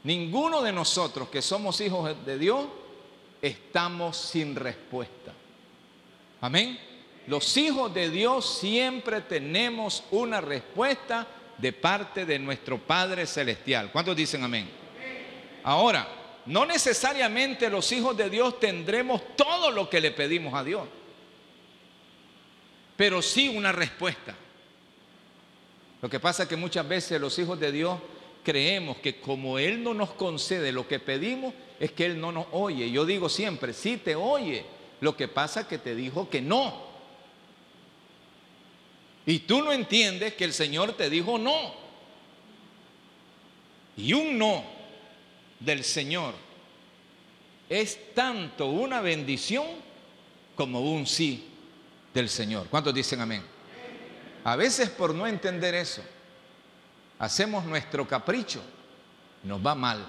ninguno 0.05 0.61
de 0.63 0.73
nosotros 0.73 1.29
que 1.29 1.41
somos 1.41 1.81
hijos 1.81 2.15
de 2.25 2.39
Dios 2.39 2.67
estamos 3.41 4.17
sin 4.17 4.55
respuesta. 4.55 5.33
Amén. 6.41 6.79
Los 7.27 7.57
hijos 7.57 7.93
de 7.93 8.11
Dios 8.11 8.59
siempre 8.59 9.23
tenemos 9.23 10.05
una 10.11 10.41
respuesta 10.41 11.27
de 11.57 11.73
parte 11.73 12.25
de 12.25 12.39
nuestro 12.39 12.79
Padre 12.79 13.27
Celestial. 13.27 13.91
¿Cuántos 13.91 14.17
dicen 14.17 14.45
amén? 14.45 14.69
Ahora, 15.65 16.07
no 16.47 16.65
necesariamente 16.65 17.69
los 17.69 17.91
hijos 17.93 18.17
de 18.17 18.31
Dios 18.31 18.61
tendremos 18.61 19.37
todo 19.37 19.71
lo 19.71 19.91
que 19.91 20.01
le 20.01 20.11
pedimos 20.13 20.55
a 20.55 20.65
Dios, 20.65 20.87
pero 22.97 23.21
sí 23.21 23.49
una 23.49 23.73
respuesta. 23.73 24.35
Lo 26.01 26.09
que 26.09 26.21
pasa 26.21 26.45
es 26.45 26.49
que 26.49 26.57
muchas 26.57 26.87
veces 26.87 27.21
los 27.21 27.39
hijos 27.39 27.59
de 27.59 27.73
Dios 27.73 27.99
creemos 28.45 28.99
que 28.99 29.21
como 29.21 29.59
Él 29.59 29.83
no 29.83 29.95
nos 29.95 30.11
concede 30.11 30.73
lo 30.73 30.87
que 30.87 31.01
pedimos, 31.01 31.53
es 31.81 31.93
que 31.93 32.07
Él 32.07 32.21
no 32.21 32.33
nos 32.33 32.47
oye. 32.53 32.91
Yo 32.91 33.05
digo 33.05 33.29
siempre, 33.29 33.73
sí 33.73 33.97
te 33.97 34.15
oye. 34.15 34.65
Lo 35.01 35.17
que 35.17 35.29
pasa 35.29 35.63
es 35.63 35.67
que 35.67 35.79
te 35.79 35.95
dijo 35.95 36.29
que 36.29 36.41
no. 36.41 36.89
Y 39.27 39.41
tú 39.41 39.63
no 39.63 39.73
entiendes 39.73 40.35
que 40.35 40.45
el 40.45 40.53
Señor 40.53 40.95
te 40.95 41.11
dijo 41.11 41.39
no. 41.39 41.75
Y 43.97 44.13
un 44.13 44.39
no 44.39 44.65
del 45.61 45.85
Señor 45.85 46.35
es 47.69 48.15
tanto 48.15 48.67
una 48.67 49.01
bendición 49.01 49.67
como 50.55 50.81
un 50.81 51.07
sí 51.07 51.45
del 52.15 52.29
Señor. 52.29 52.69
¿Cuántos 52.69 52.95
dicen 52.95 53.21
amén? 53.21 53.58
A 54.53 54.57
veces 54.57 54.89
por 54.89 55.15
no 55.15 55.27
entender 55.27 55.75
eso, 55.75 56.03
hacemos 57.19 57.67
nuestro 57.67 58.09
capricho, 58.09 58.63
nos 59.43 59.65
va 59.65 59.75
mal. 59.75 60.07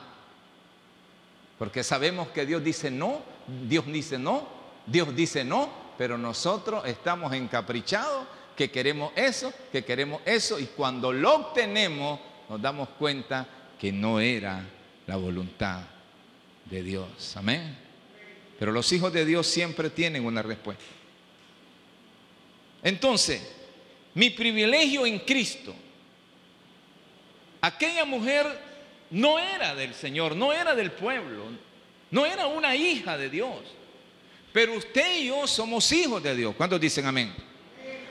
Porque 1.58 1.84
sabemos 1.84 2.30
que 2.30 2.46
Dios 2.46 2.64
dice 2.64 2.90
no, 2.90 3.22
Dios 3.68 3.86
dice 3.88 4.18
no, 4.18 4.48
Dios 4.86 5.14
dice 5.14 5.44
no, 5.44 5.70
pero 5.98 6.18
nosotros 6.18 6.86
estamos 6.86 7.34
encaprichados, 7.34 8.28
que 8.56 8.72
queremos 8.72 9.12
eso, 9.18 9.52
que 9.74 9.84
queremos 9.84 10.22
eso, 10.24 10.58
y 10.58 10.68
cuando 10.68 11.12
lo 11.12 11.36
obtenemos 11.36 12.22
nos 12.48 12.62
damos 12.62 12.88
cuenta 12.98 13.46
que 13.78 13.92
no 13.92 14.22
era 14.22 14.64
la 15.06 15.18
voluntad 15.18 15.82
de 16.64 16.82
Dios. 16.82 17.36
Amén. 17.36 17.78
Pero 18.58 18.72
los 18.72 18.90
hijos 18.94 19.12
de 19.12 19.26
Dios 19.26 19.48
siempre 19.48 19.90
tienen 19.90 20.26
una 20.26 20.42
respuesta. 20.42 20.84
Entonces, 22.82 23.59
mi 24.20 24.30
privilegio 24.32 25.06
en 25.06 25.20
Cristo, 25.20 25.74
aquella 27.62 28.04
mujer 28.04 28.46
no 29.12 29.40
era 29.40 29.74
del 29.74 29.94
Señor, 29.94 30.36
no 30.36 30.52
era 30.52 30.76
del 30.76 30.92
pueblo, 30.92 31.46
no 32.12 32.26
era 32.26 32.48
una 32.48 32.76
hija 32.76 33.18
de 33.18 33.30
Dios. 33.30 33.56
Pero 34.52 34.74
usted 34.74 35.22
y 35.22 35.28
yo 35.28 35.48
somos 35.48 35.90
hijos 35.94 36.22
de 36.22 36.36
Dios. 36.36 36.54
¿Cuántos 36.58 36.82
dicen 36.82 37.06
amén? 37.06 37.34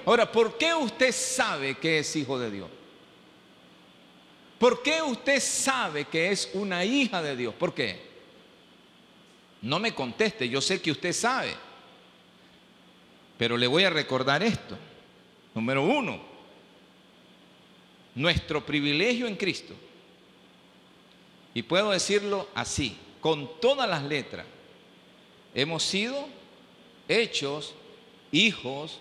Ahora, 0.07 0.33
¿por 0.33 0.57
qué 0.57 0.73
usted 0.73 1.13
sabe 1.13 1.75
que 1.75 1.99
es 1.99 2.17
hijo 2.17 2.39
de 2.39 2.53
Dios? 2.53 2.71
¿Por 4.59 4.83
qué 4.83 5.03
usted 5.03 5.41
sabe 5.41 6.07
que 6.07 6.31
es 6.31 6.49
una 6.55 6.87
hija 6.87 7.21
de 7.21 7.37
Dios? 7.37 7.53
¿Por 7.53 7.75
qué? 7.75 8.01
No 9.61 9.79
me 9.79 9.95
conteste, 9.95 10.49
yo 10.49 10.63
sé 10.63 10.81
que 10.81 10.91
usted 10.91 11.13
sabe. 11.13 11.55
Pero 13.37 13.59
le 13.59 13.67
voy 13.67 13.85
a 13.85 13.91
recordar 13.91 14.43
esto. 14.43 14.79
Número 15.59 15.83
uno, 15.83 16.21
nuestro 18.15 18.65
privilegio 18.65 19.27
en 19.27 19.35
Cristo. 19.35 19.75
Y 21.53 21.65
puedo 21.65 21.91
decirlo 21.91 22.49
así, 22.55 22.97
con 23.21 23.61
todas 23.61 23.91
las 23.91 24.05
letras. 24.05 24.47
Hemos 25.53 25.83
sido 25.83 26.29
hechos 27.09 27.75
hijos 28.31 29.01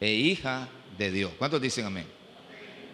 e 0.00 0.10
hijas 0.12 0.66
de 0.96 1.10
Dios. 1.10 1.32
¿Cuántos 1.36 1.60
dicen 1.60 1.84
amén? 1.84 2.06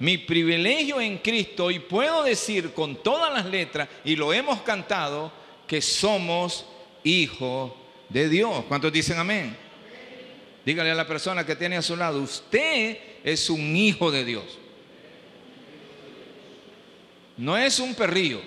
Mi 0.00 0.18
privilegio 0.18 1.00
en 1.00 1.18
Cristo, 1.18 1.70
y 1.70 1.78
puedo 1.78 2.24
decir 2.24 2.74
con 2.74 3.00
todas 3.00 3.32
las 3.32 3.46
letras, 3.46 3.88
y 4.04 4.16
lo 4.16 4.32
hemos 4.32 4.62
cantado, 4.62 5.30
que 5.68 5.80
somos 5.80 6.66
hijos 7.04 7.70
de 8.08 8.28
Dios. 8.28 8.64
¿Cuántos 8.66 8.92
dicen 8.92 9.18
amén? 9.18 9.67
Dígale 10.68 10.90
a 10.90 10.94
la 10.94 11.06
persona 11.06 11.46
que 11.46 11.56
tiene 11.56 11.78
a 11.78 11.82
su 11.82 11.96
lado, 11.96 12.20
usted 12.20 12.98
es 13.24 13.48
un 13.48 13.74
hijo 13.74 14.10
de 14.10 14.22
Dios. 14.22 14.44
No 17.38 17.56
es 17.56 17.78
un 17.78 17.94
perrillo. 17.94 18.42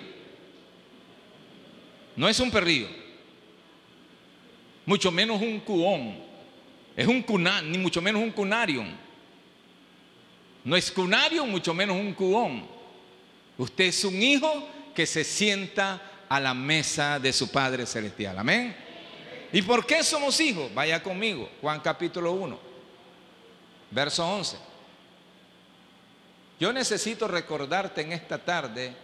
No 2.14 2.28
es 2.28 2.38
un 2.38 2.52
perrillo. 2.52 2.86
Mucho 4.86 5.10
menos 5.10 5.42
un 5.42 5.58
cuón. 5.58 6.14
Es 6.96 7.08
un 7.08 7.22
cunán, 7.22 7.68
ni 7.72 7.78
mucho 7.78 8.00
menos 8.00 8.22
un 8.22 8.30
cunarium. 8.30 8.86
No 10.62 10.76
es 10.76 10.92
cunarium, 10.92 11.50
mucho 11.50 11.74
menos 11.74 11.96
un 11.96 12.12
cuón. 12.12 12.68
Usted 13.58 13.86
es 13.86 14.04
un 14.04 14.22
hijo 14.22 14.68
que 14.94 15.06
se 15.06 15.24
sienta 15.24 16.00
a 16.28 16.38
la 16.38 16.54
mesa 16.54 17.18
de 17.18 17.32
su 17.32 17.50
Padre 17.50 17.84
Celestial. 17.84 18.38
Amén. 18.38 18.91
¿Y 19.52 19.60
por 19.62 19.84
qué 19.84 20.02
somos 20.02 20.40
hijos? 20.40 20.72
Vaya 20.74 21.02
conmigo, 21.02 21.48
Juan 21.60 21.80
capítulo 21.80 22.32
1, 22.32 22.58
verso 23.90 24.26
11. 24.26 24.56
Yo 26.58 26.72
necesito 26.72 27.28
recordarte 27.28 28.00
en 28.00 28.12
esta 28.12 28.38
tarde 28.38 28.94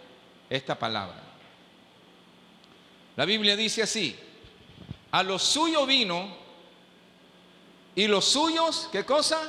esta 0.49 0.77
palabra. 0.77 1.21
La 3.15 3.25
Biblia 3.25 3.55
dice 3.55 3.83
así, 3.83 4.17
a 5.11 5.21
lo 5.21 5.37
suyo 5.37 5.85
vino 5.85 6.35
y 7.93 8.07
los 8.07 8.25
suyos, 8.25 8.89
¿qué 8.91 9.05
cosa? 9.05 9.39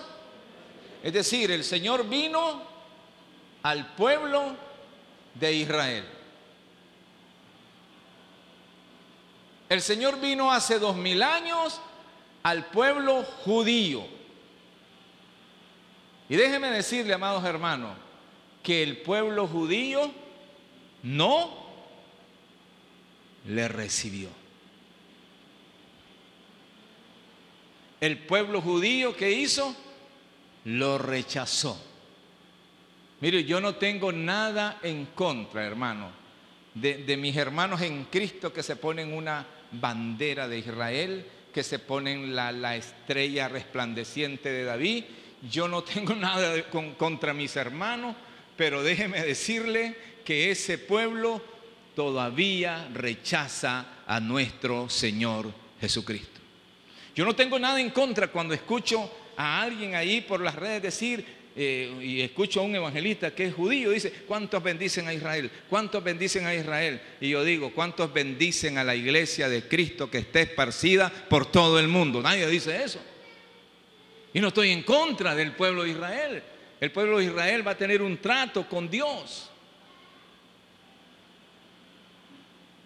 Es 1.02 1.12
decir, 1.12 1.50
el 1.50 1.64
Señor 1.64 2.08
vino 2.08 2.62
al 3.62 3.94
pueblo 3.94 4.54
de 5.34 5.52
Israel. 5.52 6.04
El 9.70 9.83
Señor 9.83 10.20
vino 10.20 10.50
hace 10.50 10.80
dos 10.80 10.96
mil 10.96 11.22
años 11.22 11.80
al 12.42 12.66
pueblo 12.66 13.22
judío. 13.22 14.04
Y 16.28 16.35
déjeme 16.35 16.70
decirle, 16.70 17.14
amados 17.14 17.44
hermanos, 17.44 17.96
que 18.64 18.83
el 18.83 18.96
pueblo 18.98 19.46
judío 19.46 20.11
no 21.04 21.56
le 23.46 23.68
recibió. 23.68 24.28
El 28.00 28.18
pueblo 28.18 28.61
judío 28.61 29.16
que 29.16 29.30
hizo, 29.30 29.76
lo 30.64 30.98
rechazó. 30.98 31.80
Mire, 33.20 33.44
yo 33.44 33.61
no 33.61 33.76
tengo 33.76 34.11
nada 34.11 34.80
en 34.83 35.06
contra, 35.06 35.64
hermano, 35.64 36.11
de, 36.74 37.04
de 37.04 37.16
mis 37.16 37.37
hermanos 37.37 37.80
en 37.83 38.06
Cristo 38.06 38.52
que 38.52 38.64
se 38.64 38.74
ponen 38.74 39.12
una 39.12 39.46
bandera 39.72 40.48
de 40.48 40.59
Israel, 40.59 41.26
que 41.52 41.62
se 41.62 41.78
ponen 41.78 42.35
la, 42.35 42.76
estrella 42.76 43.48
resplandeciente 43.48 44.50
de 44.50 44.64
David. 44.64 45.04
Yo 45.50 45.68
no 45.68 45.83
tengo 45.83 46.14
nada 46.16 46.62
contra 46.96 47.35
mis 47.35 47.56
hermanos, 47.56 48.16
pero 48.56 48.83
déjeme 48.83 49.22
decirle 49.22 49.96
que 50.24 50.50
ese 50.50 50.78
pueblo 50.78 51.42
todavía 51.94 52.88
rechaza 52.92 54.04
a 54.06 54.20
nuestro 54.20 54.88
Señor 54.88 55.52
Jesucristo. 55.80 56.40
Yo 57.14 57.24
no 57.24 57.35
tengo 57.35 57.59
nada 57.59 57.80
en 57.80 57.90
contra 57.90 58.28
cuando 58.28 58.54
escucho 58.54 59.11
a 59.37 59.62
alguien 59.62 59.94
ahí 59.94 60.20
por 60.20 60.40
las 60.40 60.54
redes 60.54 60.83
decir, 60.83 61.39
eh, 61.56 61.92
y 62.00 62.20
escucho 62.20 62.60
a 62.60 62.62
un 62.62 62.74
evangelista 62.74 63.34
que 63.34 63.46
es 63.46 63.54
judío, 63.54 63.90
dice, 63.90 64.12
¿cuántos 64.26 64.62
bendicen 64.62 65.08
a 65.08 65.14
Israel? 65.14 65.50
¿Cuántos 65.68 66.02
bendicen 66.02 66.46
a 66.46 66.54
Israel? 66.54 67.00
Y 67.20 67.30
yo 67.30 67.42
digo, 67.42 67.72
¿cuántos 67.72 68.12
bendicen 68.12 68.78
a 68.78 68.84
la 68.84 68.94
iglesia 68.94 69.48
de 69.48 69.66
Cristo 69.66 70.08
que 70.08 70.18
está 70.18 70.40
esparcida 70.40 71.10
por 71.28 71.50
todo 71.50 71.80
el 71.80 71.88
mundo? 71.88 72.22
Nadie 72.22 72.46
dice 72.46 72.82
eso. 72.82 73.00
Y 74.32 74.40
no 74.40 74.48
estoy 74.48 74.70
en 74.70 74.84
contra 74.84 75.34
del 75.34 75.52
pueblo 75.52 75.82
de 75.82 75.90
Israel. 75.90 76.42
El 76.80 76.92
pueblo 76.92 77.18
de 77.18 77.24
Israel 77.24 77.66
va 77.66 77.72
a 77.72 77.76
tener 77.76 78.00
un 78.00 78.18
trato 78.18 78.68
con 78.68 78.88
Dios. 78.88 79.50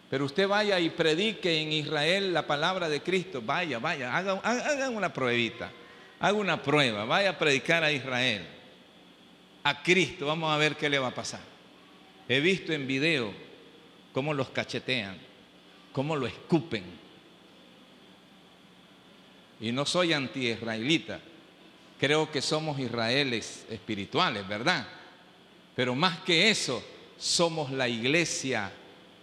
Pero 0.08 0.24
usted 0.24 0.48
vaya 0.48 0.80
y 0.80 0.88
predique 0.90 1.60
en 1.60 1.70
Israel 1.72 2.32
la 2.32 2.46
palabra 2.46 2.88
de 2.88 3.02
Cristo. 3.02 3.42
Vaya, 3.44 3.78
vaya, 3.78 4.16
haga, 4.16 4.40
haga 4.42 4.88
una 4.88 5.12
pruebita. 5.12 5.70
Haga 6.18 6.38
una 6.38 6.62
prueba. 6.62 7.04
Vaya 7.04 7.30
a 7.30 7.38
predicar 7.38 7.84
a 7.84 7.92
Israel. 7.92 8.53
A 9.64 9.82
Cristo. 9.82 10.26
Vamos 10.26 10.52
a 10.52 10.56
ver 10.56 10.76
qué 10.76 10.88
le 10.88 10.98
va 10.98 11.08
a 11.08 11.14
pasar. 11.14 11.42
He 12.28 12.40
visto 12.40 12.72
en 12.72 12.86
video 12.86 13.32
cómo 14.12 14.32
los 14.32 14.50
cachetean, 14.50 15.18
cómo 15.92 16.16
lo 16.16 16.26
escupen. 16.26 16.84
Y 19.60 19.72
no 19.72 19.84
soy 19.84 20.12
anti-israelita 20.12 21.20
creo 21.98 22.30
que 22.30 22.42
somos 22.42 22.78
israeles 22.78 23.64
espirituales, 23.70 24.46
¿verdad? 24.46 24.86
Pero 25.74 25.94
más 25.94 26.18
que 26.18 26.50
eso, 26.50 26.84
somos 27.18 27.70
la 27.70 27.88
iglesia 27.88 28.70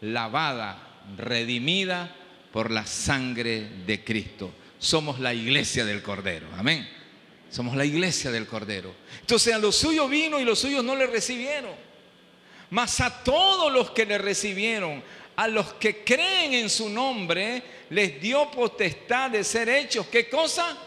lavada, 0.01 0.79
redimida 1.15 2.11
por 2.51 2.71
la 2.71 2.85
sangre 2.85 3.69
de 3.85 4.03
Cristo. 4.03 4.51
Somos 4.79 5.19
la 5.19 5.33
iglesia 5.33 5.85
del 5.85 6.01
Cordero, 6.01 6.47
amén. 6.57 6.89
Somos 7.51 7.75
la 7.75 7.83
iglesia 7.83 8.31
del 8.31 8.47
Cordero. 8.47 8.95
Entonces 9.19 9.53
a 9.53 9.59
los 9.59 9.75
suyos 9.75 10.09
vino 10.09 10.39
y 10.39 10.45
los 10.45 10.57
suyos 10.57 10.83
no 10.83 10.95
le 10.95 11.05
recibieron. 11.05 11.73
Mas 12.69 13.01
a 13.01 13.23
todos 13.23 13.71
los 13.71 13.91
que 13.91 14.05
le 14.05 14.17
recibieron, 14.17 15.03
a 15.35 15.47
los 15.49 15.73
que 15.73 16.03
creen 16.05 16.53
en 16.53 16.69
su 16.69 16.89
nombre, 16.89 17.61
les 17.89 18.21
dio 18.21 18.49
potestad 18.49 19.29
de 19.31 19.43
ser 19.43 19.67
hechos. 19.67 20.07
¿Qué 20.07 20.29
cosa? 20.29 20.77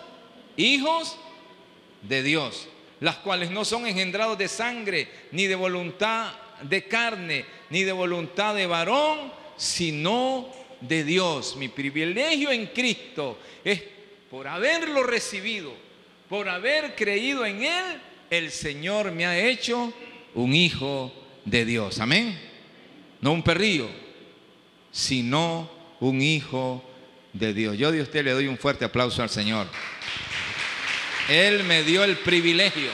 Hijos 0.56 1.18
de 2.00 2.22
Dios, 2.22 2.68
las 3.00 3.16
cuales 3.16 3.50
no 3.50 3.66
son 3.66 3.86
engendrados 3.86 4.38
de 4.38 4.48
sangre, 4.48 5.08
ni 5.32 5.46
de 5.46 5.54
voluntad 5.54 6.32
de 6.62 6.88
carne, 6.88 7.44
ni 7.68 7.82
de 7.82 7.92
voluntad 7.92 8.54
de 8.54 8.66
varón, 8.66 9.30
sino 9.58 10.50
de 10.80 11.04
Dios. 11.04 11.56
Mi 11.56 11.68
privilegio 11.68 12.50
en 12.50 12.68
Cristo 12.68 13.38
es 13.62 13.82
por 14.30 14.48
haberlo 14.48 15.02
recibido, 15.02 15.83
por 16.34 16.48
haber 16.48 16.96
creído 16.96 17.46
en 17.46 17.62
Él, 17.62 18.00
el 18.28 18.50
Señor 18.50 19.12
me 19.12 19.24
ha 19.24 19.38
hecho 19.38 19.94
un 20.34 20.52
hijo 20.52 21.12
de 21.44 21.64
Dios. 21.64 22.00
Amén. 22.00 22.36
No 23.20 23.30
un 23.30 23.44
perrillo, 23.44 23.88
sino 24.90 25.70
un 26.00 26.20
hijo 26.20 26.82
de 27.32 27.54
Dios. 27.54 27.78
Yo 27.78 27.92
de 27.92 28.02
usted 28.02 28.24
le 28.24 28.32
doy 28.32 28.48
un 28.48 28.58
fuerte 28.58 28.84
aplauso 28.84 29.22
al 29.22 29.30
Señor. 29.30 29.68
Él 31.28 31.62
me 31.62 31.84
dio 31.84 32.02
el 32.02 32.16
privilegio. 32.16 32.90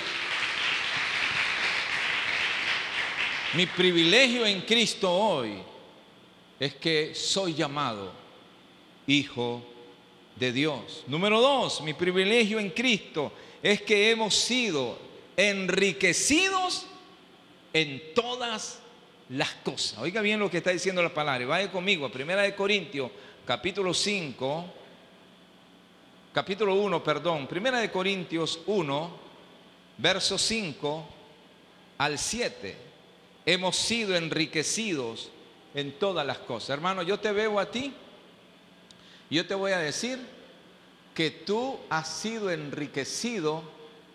Mi 3.54 3.64
privilegio 3.64 4.44
en 4.44 4.60
Cristo 4.60 5.10
hoy 5.10 5.62
es 6.58 6.74
que 6.74 7.14
soy 7.14 7.54
llamado 7.54 8.12
hijo 9.06 9.64
de 10.40 10.52
Dios. 10.52 11.04
Número 11.06 11.40
dos, 11.40 11.82
mi 11.82 11.94
privilegio 11.94 12.58
en 12.58 12.70
Cristo 12.70 13.30
es 13.62 13.82
que 13.82 14.10
hemos 14.10 14.34
sido 14.34 14.98
enriquecidos 15.36 16.86
en 17.72 18.02
todas 18.14 18.80
las 19.28 19.50
cosas. 19.56 19.98
Oiga 19.98 20.20
bien 20.20 20.40
lo 20.40 20.50
que 20.50 20.56
está 20.56 20.70
diciendo 20.70 21.00
la 21.02 21.14
palabra. 21.14 21.46
Vaya 21.46 21.70
conmigo 21.70 22.06
a 22.06 22.10
Primera 22.10 22.42
de 22.42 22.56
Corintios, 22.56 23.12
capítulo 23.46 23.94
5 23.94 24.80
capítulo 26.32 26.74
1, 26.74 27.02
perdón, 27.02 27.46
Primera 27.46 27.80
de 27.80 27.90
Corintios 27.90 28.60
1, 28.66 29.10
verso 29.98 30.38
5 30.38 31.06
al 31.98 32.18
7. 32.18 32.76
Hemos 33.46 33.76
sido 33.76 34.14
enriquecidos 34.16 35.30
en 35.74 35.92
todas 35.92 36.26
las 36.26 36.38
cosas. 36.38 36.70
Hermano, 36.70 37.02
yo 37.02 37.18
te 37.18 37.32
veo 37.32 37.58
a 37.58 37.70
ti. 37.70 37.92
Yo 39.30 39.46
te 39.46 39.54
voy 39.54 39.70
a 39.70 39.78
decir 39.78 40.18
que 41.14 41.30
tú 41.30 41.78
has 41.88 42.08
sido 42.08 42.50
enriquecido 42.50 43.62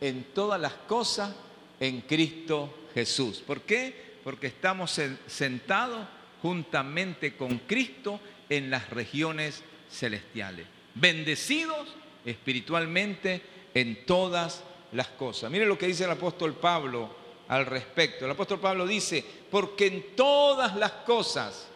en 0.02 0.26
todas 0.34 0.60
las 0.60 0.74
cosas 0.74 1.34
en 1.80 2.02
Cristo 2.02 2.74
Jesús. 2.94 3.40
¿Por 3.40 3.62
qué? 3.62 4.18
Porque 4.26 4.48
estamos 4.48 5.00
sentados 5.28 6.06
juntamente 6.42 7.38
con 7.38 7.60
Cristo 7.60 8.20
en 8.50 8.70
las 8.70 8.90
regiones 8.90 9.64
celestiales. 9.90 10.68
Bendecidos 10.96 11.88
espiritualmente 12.26 13.42
en 13.74 14.06
todas 14.06 14.64
las 14.92 15.08
cosas. 15.08 15.50
Mire 15.50 15.66
lo 15.66 15.78
que 15.78 15.88
dice 15.88 16.04
el 16.04 16.12
apóstol 16.12 16.56
Pablo 16.56 17.10
al 17.48 17.66
respecto. 17.66 18.26
El 18.26 18.32
apóstol 18.32 18.60
Pablo 18.60 18.86
dice, 18.86 19.24
porque 19.50 19.88
en 19.88 20.16
todas 20.16 20.76
las 20.76 20.92
cosas 20.92 21.68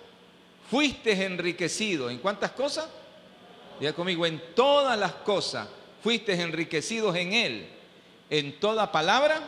fuiste 0.70 1.24
enriquecido. 1.24 2.10
¿En 2.10 2.18
cuántas 2.18 2.52
cosas? 2.52 2.90
Diga 3.80 3.94
conmigo, 3.94 4.26
en 4.26 4.42
todas 4.56 4.98
las 5.00 5.14
cosas 5.14 5.68
fuiste 6.04 6.34
enriquecidos 6.34 7.16
en 7.16 7.34
Él, 7.34 7.68
en 8.30 8.60
toda 8.60 8.92
palabra 8.92 9.42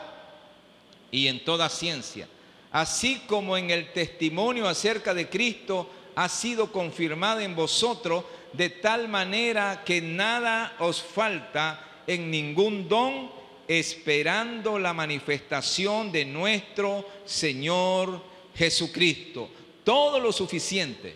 y 1.11 1.27
en 1.27 1.43
toda 1.43 1.69
ciencia. 1.69 2.27
Así 2.71 3.21
como 3.27 3.57
en 3.57 3.69
el 3.69 3.91
testimonio 3.91 4.67
acerca 4.67 5.13
de 5.13 5.29
Cristo 5.29 5.89
ha 6.15 6.29
sido 6.29 6.71
confirmada 6.71 7.43
en 7.43 7.55
vosotros 7.55 8.23
de 8.53 8.69
tal 8.69 9.07
manera 9.07 9.83
que 9.85 10.01
nada 10.01 10.75
os 10.79 11.01
falta 11.01 12.03
en 12.07 12.31
ningún 12.31 12.87
don, 12.87 13.31
esperando 13.67 14.79
la 14.79 14.93
manifestación 14.93 16.11
de 16.11 16.25
nuestro 16.25 17.05
Señor 17.25 18.21
Jesucristo. 18.55 19.49
Todo 19.83 20.19
lo 20.19 20.31
suficiente, 20.31 21.15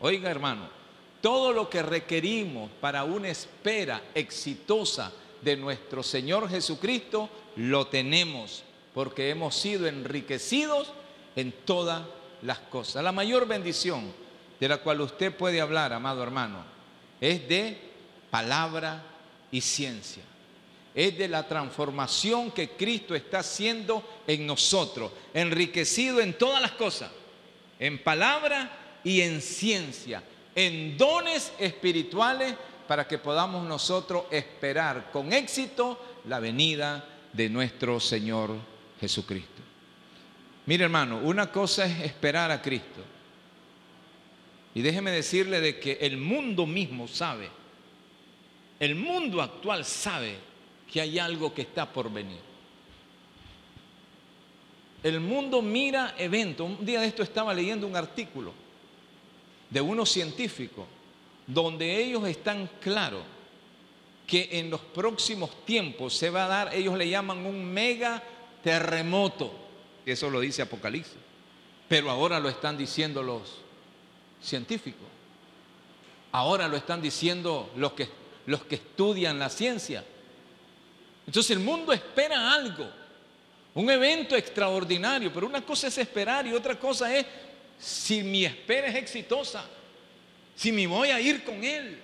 oiga 0.00 0.30
hermano, 0.30 0.77
todo 1.20 1.52
lo 1.52 1.68
que 1.68 1.82
requerimos 1.82 2.70
para 2.80 3.04
una 3.04 3.28
espera 3.28 4.02
exitosa 4.14 5.12
de 5.42 5.56
nuestro 5.56 6.02
Señor 6.02 6.48
Jesucristo, 6.48 7.28
lo 7.56 7.86
tenemos 7.86 8.62
porque 8.94 9.30
hemos 9.30 9.54
sido 9.54 9.86
enriquecidos 9.86 10.92
en 11.36 11.52
todas 11.52 12.02
las 12.42 12.58
cosas. 12.58 13.02
La 13.04 13.12
mayor 13.12 13.46
bendición 13.46 14.12
de 14.58 14.68
la 14.68 14.78
cual 14.78 15.00
usted 15.00 15.34
puede 15.34 15.60
hablar, 15.60 15.92
amado 15.92 16.22
hermano, 16.22 16.64
es 17.20 17.48
de 17.48 17.78
palabra 18.30 19.04
y 19.50 19.60
ciencia. 19.60 20.24
Es 20.94 21.16
de 21.16 21.28
la 21.28 21.46
transformación 21.46 22.50
que 22.50 22.70
Cristo 22.70 23.14
está 23.14 23.40
haciendo 23.40 24.02
en 24.26 24.46
nosotros, 24.46 25.12
enriquecido 25.32 26.20
en 26.20 26.36
todas 26.36 26.60
las 26.60 26.72
cosas, 26.72 27.10
en 27.78 28.02
palabra 28.02 28.98
y 29.04 29.20
en 29.20 29.40
ciencia, 29.40 30.22
en 30.58 30.98
dones 30.98 31.52
espirituales 31.60 32.52
para 32.88 33.06
que 33.06 33.18
podamos 33.18 33.64
nosotros 33.64 34.24
esperar 34.28 35.08
con 35.12 35.32
éxito 35.32 36.16
la 36.24 36.40
venida 36.40 37.04
de 37.32 37.48
nuestro 37.48 38.00
Señor 38.00 38.56
Jesucristo. 39.00 39.62
Mire 40.66 40.82
hermano, 40.82 41.18
una 41.18 41.52
cosa 41.52 41.86
es 41.86 42.00
esperar 42.00 42.50
a 42.50 42.60
Cristo 42.60 43.04
y 44.74 44.82
déjeme 44.82 45.12
decirle 45.12 45.60
de 45.60 45.78
que 45.78 45.98
el 46.00 46.16
mundo 46.16 46.66
mismo 46.66 47.06
sabe, 47.06 47.48
el 48.80 48.96
mundo 48.96 49.40
actual 49.40 49.84
sabe 49.84 50.38
que 50.92 51.00
hay 51.00 51.20
algo 51.20 51.54
que 51.54 51.62
está 51.62 51.88
por 51.88 52.12
venir. 52.12 52.40
El 55.04 55.20
mundo 55.20 55.62
mira 55.62 56.16
eventos. 56.18 56.68
Un 56.68 56.84
día 56.84 57.00
de 57.00 57.06
esto 57.06 57.22
estaba 57.22 57.54
leyendo 57.54 57.86
un 57.86 57.94
artículo 57.94 58.66
de 59.70 59.80
unos 59.80 60.10
científicos 60.10 60.86
donde 61.46 61.96
ellos 61.96 62.26
están 62.26 62.68
claros 62.80 63.22
que 64.26 64.48
en 64.52 64.68
los 64.68 64.80
próximos 64.80 65.64
tiempos 65.64 66.14
se 66.14 66.28
va 66.28 66.44
a 66.44 66.48
dar, 66.48 66.74
ellos 66.74 66.96
le 66.96 67.08
llaman 67.08 67.46
un 67.46 67.64
mega 67.64 68.22
terremoto. 68.62 69.50
Eso 70.04 70.28
lo 70.28 70.40
dice 70.40 70.62
Apocalipsis. 70.62 71.16
Pero 71.88 72.10
ahora 72.10 72.38
lo 72.38 72.50
están 72.50 72.76
diciendo 72.76 73.22
los 73.22 73.68
científico. 74.42 75.04
Ahora 76.32 76.68
lo 76.68 76.76
están 76.76 77.00
diciendo 77.00 77.70
los 77.76 77.92
que, 77.92 78.08
los 78.46 78.64
que 78.64 78.76
estudian 78.76 79.38
la 79.38 79.48
ciencia. 79.48 80.04
Entonces 81.26 81.56
el 81.56 81.62
mundo 81.62 81.92
espera 81.92 82.52
algo, 82.52 82.88
un 83.74 83.90
evento 83.90 84.36
extraordinario, 84.36 85.32
pero 85.32 85.46
una 85.46 85.62
cosa 85.62 85.88
es 85.88 85.98
esperar 85.98 86.46
y 86.46 86.52
otra 86.52 86.78
cosa 86.78 87.14
es 87.14 87.26
si 87.78 88.22
mi 88.22 88.44
espera 88.44 88.88
es 88.88 88.96
exitosa, 88.96 89.64
si 90.56 90.72
me 90.72 90.86
voy 90.86 91.10
a 91.10 91.20
ir 91.20 91.44
con 91.44 91.62
Él, 91.62 91.98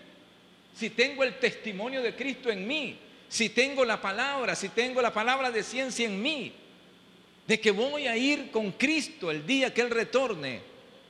si 0.77 0.91
tengo 0.91 1.25
el 1.25 1.39
testimonio 1.39 2.03
de 2.03 2.15
Cristo 2.15 2.51
en 2.51 2.67
mí, 2.67 2.99
si 3.29 3.49
tengo 3.49 3.85
la 3.85 4.01
palabra, 4.01 4.55
si 4.55 4.69
tengo 4.69 5.03
la 5.03 5.13
palabra 5.13 5.51
de 5.51 5.63
ciencia 5.63 6.07
en 6.07 6.23
mí, 6.23 6.53
de 7.47 7.61
que 7.61 7.71
voy 7.71 8.07
a 8.07 8.17
ir 8.17 8.51
con 8.51 8.73
Cristo 8.73 9.31
el 9.31 9.45
día 9.47 9.75
que 9.75 9.81
Él 9.81 9.91
retorne 9.91 10.61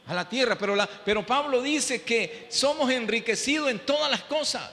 a 0.06 0.14
la 0.14 0.28
tierra. 0.28 0.56
Pero, 0.56 0.74
la, 0.74 0.86
pero 0.86 1.24
Pablo 1.24 1.62
dice 1.62 2.02
que 2.02 2.46
somos 2.48 2.90
enriquecidos 2.90 3.70
en 3.70 3.80
todas 3.80 4.10
las 4.10 4.22
cosas. 4.22 4.70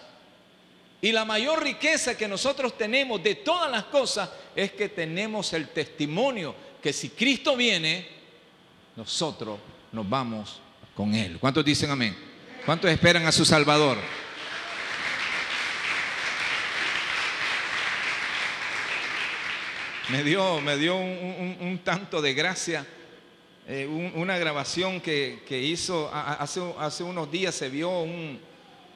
Y 1.02 1.12
la 1.12 1.26
mayor 1.26 1.64
riqueza 1.64 2.16
que 2.16 2.28
nosotros 2.28 2.78
tenemos 2.78 3.22
de 3.24 3.36
todas 3.36 3.70
las 3.72 3.86
cosas 3.86 4.30
es 4.56 4.72
que 4.72 4.90
tenemos 4.90 5.52
el 5.54 5.70
testimonio 5.70 6.56
que 6.82 6.94
si 6.94 7.10
Cristo 7.10 7.56
viene, 7.56 8.08
nosotros 8.96 9.60
nos 9.92 10.10
vamos 10.10 10.60
con 10.96 11.14
Él. 11.14 11.38
¿Cuántos 11.40 11.66
dicen 11.66 11.92
amén? 11.92 12.16
¿Cuántos 12.66 12.92
esperan 12.92 13.26
a 13.26 13.32
su 13.32 13.46
Salvador? 13.46 13.98
Me 20.10 20.24
dio, 20.24 20.60
me 20.62 20.78
dio 20.78 20.98
un, 20.98 21.80
tanto 21.84 22.22
de 22.22 22.34
gracia 22.34 22.86
eh, 23.68 23.88
una 23.88 24.38
grabación 24.38 25.00
que, 25.00 25.42
hizo 25.50 26.12
hace, 26.14 26.62
hace, 26.80 27.04
unos 27.04 27.32
días 27.32 27.56
se 27.56 27.70
vio 27.70 28.02
un, 28.02 28.40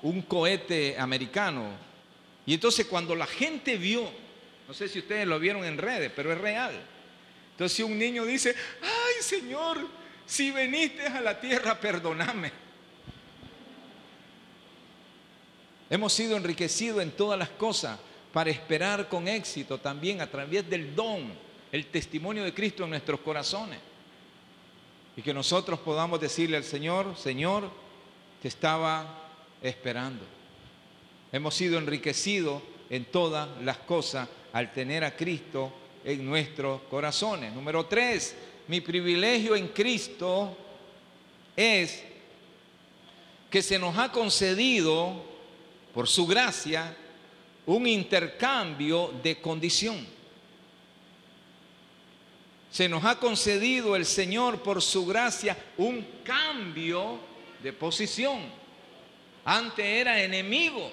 un 0.02 0.22
cohete 0.24 0.98
americano. 1.00 1.70
Y 2.46 2.54
entonces 2.54 2.86
cuando 2.86 3.16
la 3.16 3.26
gente 3.26 3.78
vio, 3.78 4.10
no 4.68 4.74
sé 4.74 4.90
si 4.90 5.00
ustedes 5.00 5.26
lo 5.26 5.40
vieron 5.40 5.64
en 5.64 5.78
redes, 5.78 6.12
pero 6.16 6.34
es 6.34 6.38
real. 6.40 6.74
Entonces 7.52 7.86
un 7.86 7.98
niño 7.98 8.26
dice, 8.26 8.54
ay 8.82 9.24
Señor, 9.24 9.88
si 10.26 10.52
veniste 10.52 11.06
a 11.06 11.22
la 11.22 11.40
tierra, 11.40 11.80
perdóname. 11.80 12.52
Hemos 15.90 16.14
sido 16.14 16.36
enriquecidos 16.36 17.02
en 17.04 17.12
todas 17.12 17.38
las 17.38 17.50
cosas 17.50 18.00
para 18.34 18.50
esperar 18.50 19.08
con 19.08 19.28
éxito 19.28 19.78
también 19.78 20.20
a 20.20 20.30
través 20.30 20.70
del 20.70 20.96
don, 20.96 21.32
el 21.72 21.86
testimonio 21.88 22.44
de 22.44 22.54
Cristo 22.54 22.84
en 22.84 22.90
nuestros 22.90 23.20
corazones. 23.20 23.80
Y 25.16 25.22
que 25.22 25.34
nosotros 25.34 25.80
podamos 25.80 26.20
decirle 26.20 26.58
al 26.58 26.64
Señor, 26.64 27.16
Señor, 27.16 27.70
te 28.42 28.48
estaba 28.48 29.22
esperando. 29.62 30.26
Hemos 31.32 31.56
sido 31.56 31.78
enriquecidos 31.78 32.62
en 32.90 33.06
todas 33.06 33.50
las 33.62 33.78
cosas 33.78 34.28
al 34.54 34.74
tener 34.74 35.04
a 35.04 35.16
Cristo 35.16 35.72
en 36.04 36.26
nuestros 36.26 36.82
corazones. 36.84 37.54
Número 37.54 37.86
tres, 37.86 38.36
mi 38.68 38.82
privilegio 38.82 39.56
en 39.56 39.68
Cristo 39.70 40.58
es 41.56 42.04
que 43.50 43.62
se 43.62 43.80
nos 43.80 43.98
ha 43.98 44.12
concedido, 44.12 45.24
por 45.94 46.08
su 46.08 46.28
gracia, 46.28 46.96
un 47.66 47.88
intercambio 47.88 49.14
de 49.24 49.40
condición. 49.40 50.06
Se 52.70 52.90
nos 52.90 53.06
ha 53.06 53.18
concedido 53.18 53.96
el 53.96 54.06
Señor 54.06 54.62
por 54.62 54.82
su 54.82 55.06
gracia 55.06 55.58
un 55.78 56.06
cambio 56.26 57.20
de 57.64 57.72
posición. 57.72 58.42
Antes 59.46 59.86
era 59.86 60.22
enemigo, 60.22 60.92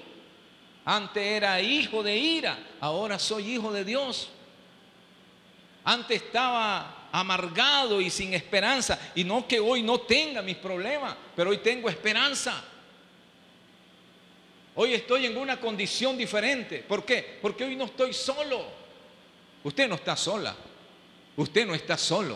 antes 0.85 1.21
era 1.21 1.59
hijo 1.59 2.01
de 2.01 2.15
ira, 2.15 2.57
ahora 2.79 3.19
soy 3.19 3.55
hijo 3.55 3.73
de 3.73 3.83
Dios. 3.83 4.29
Antes 5.83 6.21
estaba 6.21 7.02
amargado 7.13 8.01
y 8.01 8.09
sin 8.09 8.33
esperanza, 8.33 8.99
y 9.13 9.23
no 9.23 9.47
que 9.47 9.59
hoy 9.59 9.83
no 9.83 10.01
tenga 10.01 10.41
mis 10.41 10.57
problemas, 10.57 11.15
pero 11.35 11.51
hoy 11.51 11.59
tengo 11.59 11.87
esperanza. 11.87 12.61
Hoy 14.73 14.95
estoy 14.95 15.27
en 15.27 15.37
una 15.37 15.59
condición 15.59 16.17
diferente. 16.17 16.79
¿Por 16.79 17.05
qué? 17.05 17.37
Porque 17.39 17.65
hoy 17.65 17.75
no 17.75 17.85
estoy 17.85 18.13
solo. 18.13 18.65
Usted 19.63 19.87
no 19.87 19.93
está 19.93 20.15
sola. 20.15 20.55
Usted 21.37 21.67
no 21.67 21.75
está 21.75 21.95
solo. 21.95 22.35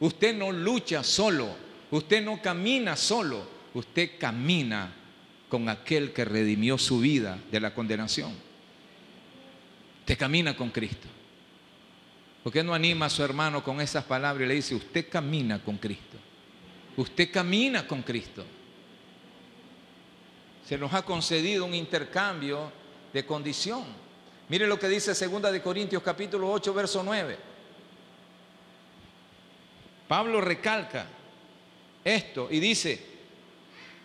Usted 0.00 0.34
no 0.34 0.52
lucha 0.52 1.04
solo. 1.04 1.54
Usted 1.90 2.24
no 2.24 2.40
camina 2.40 2.96
solo. 2.96 3.46
Usted 3.74 4.12
camina 4.18 4.90
con 5.50 5.68
aquel 5.68 6.14
que 6.14 6.24
redimió 6.24 6.78
su 6.78 7.00
vida 7.00 7.38
de 7.50 7.60
la 7.60 7.74
condenación. 7.74 8.32
Usted 10.00 10.16
camina 10.16 10.56
con 10.56 10.70
Cristo. 10.70 11.08
¿Por 12.48 12.52
qué 12.54 12.64
no 12.64 12.72
anima 12.72 13.04
a 13.04 13.10
su 13.10 13.22
hermano 13.22 13.62
con 13.62 13.78
esas 13.78 14.04
palabras 14.04 14.42
y 14.42 14.48
le 14.48 14.54
dice, 14.54 14.74
usted 14.74 15.10
camina 15.10 15.62
con 15.62 15.76
Cristo? 15.76 16.16
Usted 16.96 17.30
camina 17.30 17.86
con 17.86 18.00
Cristo 18.00 18.42
se 20.66 20.78
nos 20.78 20.94
ha 20.94 21.02
concedido 21.02 21.66
un 21.66 21.74
intercambio 21.74 22.72
de 23.12 23.26
condición. 23.26 23.84
Mire 24.48 24.66
lo 24.66 24.78
que 24.78 24.88
dice 24.88 25.12
2 25.12 25.52
de 25.52 25.60
Corintios 25.60 26.02
capítulo 26.02 26.50
8 26.50 26.72
verso 26.72 27.02
9. 27.02 27.38
Pablo 30.08 30.40
recalca 30.40 31.06
esto 32.02 32.48
y 32.50 32.60
dice, 32.60 32.98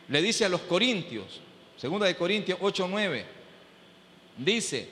le 0.10 0.22
dice 0.22 0.44
a 0.44 0.50
los 0.50 0.60
corintios, 0.64 1.40
2 1.82 2.02
de 2.02 2.16
Corintios 2.18 2.60
8 2.62 2.88
9, 2.92 3.26
dice, 4.38 4.90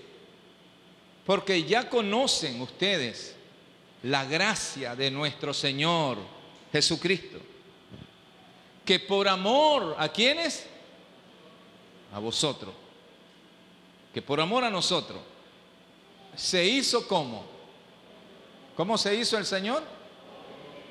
porque 1.26 1.66
ya 1.66 1.90
conocen 1.90 2.62
ustedes 2.62 3.36
la 4.04 4.26
gracia 4.26 4.96
de 4.96 5.12
nuestro 5.12 5.54
Señor 5.54 6.18
Jesucristo, 6.72 7.38
que 8.84 9.00
por 9.00 9.28
amor 9.28 9.96
a 9.98 10.10
quienes 10.10 10.68
a 12.14 12.20
vosotros, 12.20 12.74
que 14.14 14.22
por 14.22 14.42
amor 14.42 14.64
a 14.64 14.70
nosotros, 14.70 15.20
se 16.36 16.66
hizo 16.66 17.08
como. 17.08 17.46
¿Cómo 18.76 18.98
se 18.98 19.16
hizo 19.16 19.38
el 19.38 19.46
Señor? 19.46 19.84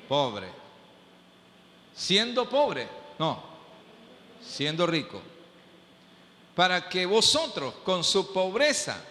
Pobre. 0.07 0.47
Siendo 1.93 2.49
pobre, 2.49 2.87
no, 3.19 3.43
siendo 4.41 4.87
rico. 4.87 5.21
Para 6.55 6.87
que 6.87 7.05
vosotros 7.05 7.75
con 7.83 8.03
su 8.03 8.31
pobreza 8.31 9.03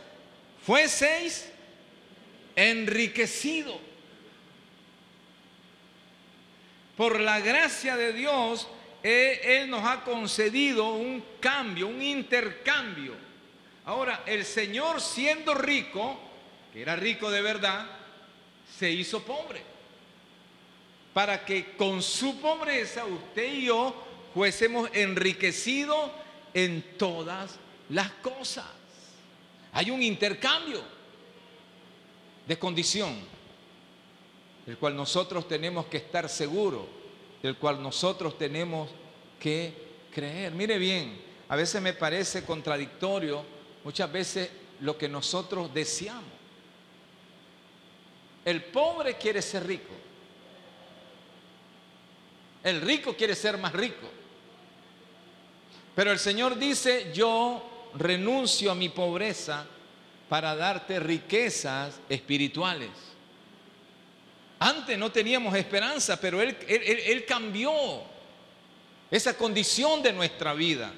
fueseis 0.65 1.51
enriquecidos. 2.57 3.90
Por 7.01 7.19
la 7.19 7.41
gracia 7.41 7.97
de 7.97 8.13
Dios 8.13 8.69
él 9.03 9.71
nos 9.71 9.83
ha 9.87 10.05
concedido 10.05 10.93
un 10.93 11.25
cambio, 11.41 11.89
un 11.89 12.03
intercambio. 12.03 13.15
Ahora, 13.87 14.23
el 14.27 14.45
Señor 14.45 15.01
siendo 15.01 15.55
rico, 15.55 16.21
que 16.71 16.83
era 16.83 16.97
rico 16.97 17.31
de 17.31 17.41
verdad, 17.41 17.87
se 18.79 18.91
hizo 18.91 19.23
pobre. 19.23 19.63
Para 21.15 21.43
que 21.43 21.75
con 21.75 22.03
su 22.03 22.39
pobreza 22.39 23.07
usted 23.07 23.51
y 23.51 23.65
yo 23.65 23.95
fuésemos 24.35 24.91
enriquecidos 24.93 26.11
en 26.53 26.99
todas 26.99 27.57
las 27.89 28.11
cosas. 28.11 28.67
Hay 29.73 29.91
un 29.91 30.03
intercambio 30.03 30.83
de 32.47 32.59
condición, 32.59 33.19
del 34.71 34.79
cual 34.79 34.95
nosotros 34.95 35.49
tenemos 35.49 35.87
que 35.87 35.97
estar 35.97 36.29
seguros 36.29 36.85
del 37.43 37.57
cual 37.57 37.83
nosotros 37.83 38.39
tenemos 38.39 38.89
que 39.41 39.75
creer. 40.15 40.53
Mire 40.53 40.79
bien, 40.79 41.21
a 41.49 41.57
veces 41.57 41.83
me 41.83 41.93
parece 41.93 42.45
contradictorio 42.45 43.43
muchas 43.83 44.13
veces 44.13 44.49
lo 44.79 44.97
que 44.97 45.09
nosotros 45.09 45.75
deseamos. 45.75 46.23
El 48.45 48.63
pobre 48.63 49.19
quiere 49.19 49.43
ser 49.43 49.67
rico. 49.67 49.93
El 52.63 52.81
rico 52.81 53.17
quiere 53.17 53.35
ser 53.35 53.59
más 53.59 53.73
rico. 53.73 54.07
Pero 55.97 56.13
el 56.13 56.21
Señor 56.21 56.57
dice, 56.57 57.11
yo 57.13 57.91
renuncio 57.97 58.71
a 58.71 58.77
mi 58.77 58.89
pobreza 58.89 59.67
para 60.29 60.55
darte 60.55 61.01
riquezas 61.01 61.99
espirituales. 62.09 63.10
Antes 64.63 64.99
no 64.99 65.11
teníamos 65.11 65.57
esperanza, 65.57 66.21
pero 66.21 66.39
Él, 66.43 67.25
cambió 67.27 67.73
esa 69.11 69.35
condición 69.35 70.03
de 70.03 70.13
nuestra 70.13 70.53
vida. 70.53 70.93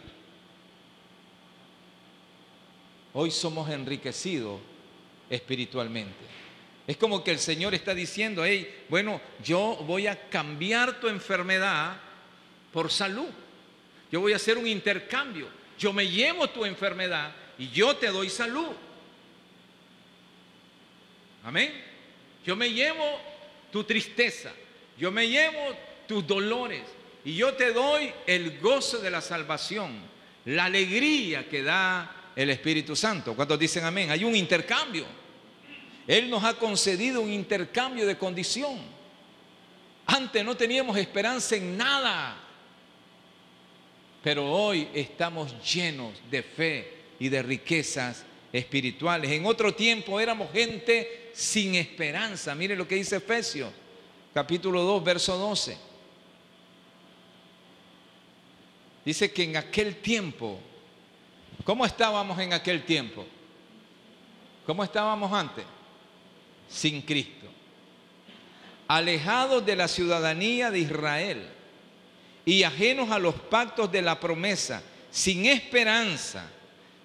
Hoy 3.12 3.31
somos 3.31 3.70
enriquecidos 3.70 4.61
espiritualmente. 5.31 6.25
Es 6.88 6.96
como 6.96 7.22
que 7.22 7.31
el 7.31 7.38
Señor 7.38 7.72
está 7.72 7.94
diciendo, 7.94 8.44
hey, 8.44 8.85
bueno, 8.88 9.20
yo 9.44 9.79
voy 9.87 10.09
a 10.09 10.29
cambiar 10.29 10.98
tu 10.98 11.07
enfermedad 11.07 11.96
por 12.72 12.90
salud. 12.90 13.29
Yo 14.11 14.20
voy 14.20 14.33
a 14.33 14.37
hacer 14.37 14.59
un 14.59 14.66
intercambio. 14.66 15.46
Yo 15.79 15.92
me 15.92 16.09
llevo 16.09 16.51
tu 16.51 16.64
enfermedad 16.64 17.33
y 17.57 17.68
yo 17.70 17.94
te 17.94 18.09
doy 18.09 18.29
salud. 18.29 18.70
Amén. 21.44 21.72
Yo 22.44 22.57
me 22.57 22.72
llevo 22.72 23.32
tu 23.72 23.82
tristeza, 23.85 24.52
yo 24.98 25.11
me 25.11 25.26
llevo 25.26 25.74
tus 26.06 26.24
dolores 26.26 26.82
y 27.24 27.35
yo 27.35 27.54
te 27.54 27.72
doy 27.72 28.12
el 28.26 28.61
gozo 28.61 28.98
de 28.98 29.11
la 29.11 29.20
salvación, 29.20 29.98
la 30.44 30.66
alegría 30.66 31.48
que 31.48 31.62
da 31.62 32.30
el 32.37 32.50
Espíritu 32.50 32.94
Santo. 32.94 33.35
¿Cuántos 33.35 33.58
dicen 33.58 33.85
amén? 33.85 34.11
Hay 34.11 34.24
un 34.24 34.37
intercambio. 34.37 35.06
Él 36.06 36.28
nos 36.28 36.44
ha 36.44 36.54
concedido 36.54 37.22
un 37.22 37.32
intercambio 37.32 38.06
de 38.06 38.18
condición. 38.18 38.78
Antes 40.06 40.44
no 40.44 40.56
teníamos 40.56 40.96
esperanza 40.96 41.56
en 41.56 41.76
nada, 41.76 42.37
pero 44.22 44.50
hoy 44.50 44.88
estamos 44.92 45.54
llenos 45.72 46.12
de 46.30 46.42
fe 46.42 46.94
y 47.18 47.28
de 47.28 47.42
riquezas 47.42 48.26
espirituales. 48.53 49.31
En 49.31 49.47
otro 49.47 49.75
tiempo 49.75 50.21
éramos 50.21 50.53
gente 50.53 51.31
sin 51.33 51.75
esperanza. 51.75 52.55
Mire 52.55 52.77
lo 52.77 52.87
que 52.87 52.97
dice 52.97 53.17
Efesios, 53.17 53.73
capítulo 54.35 54.83
2, 54.83 55.05
verso 55.05 55.38
12. 55.38 55.77
Dice 59.05 59.33
que 59.33 59.45
en 59.45 59.57
aquel 59.57 59.97
tiempo, 59.97 60.61
¿cómo 61.65 61.85
estábamos 61.85 62.38
en 62.38 62.53
aquel 62.53 62.85
tiempo? 62.85 63.27
¿Cómo 64.67 64.85
estábamos 64.85 65.33
antes? 65.33 65.65
Sin 66.69 67.03
Cristo. 67.03 67.47
Alejados 68.87 69.65
de 69.65 69.75
la 69.75 69.88
ciudadanía 69.88 70.71
de 70.71 70.81
Israel 70.81 71.49
y 72.45 72.62
ajenos 72.62 73.11
a 73.11 73.19
los 73.19 73.35
pactos 73.35 73.91
de 73.91 74.03
la 74.03 74.21
promesa, 74.21 74.83
sin 75.11 75.47
esperanza, 75.47 76.49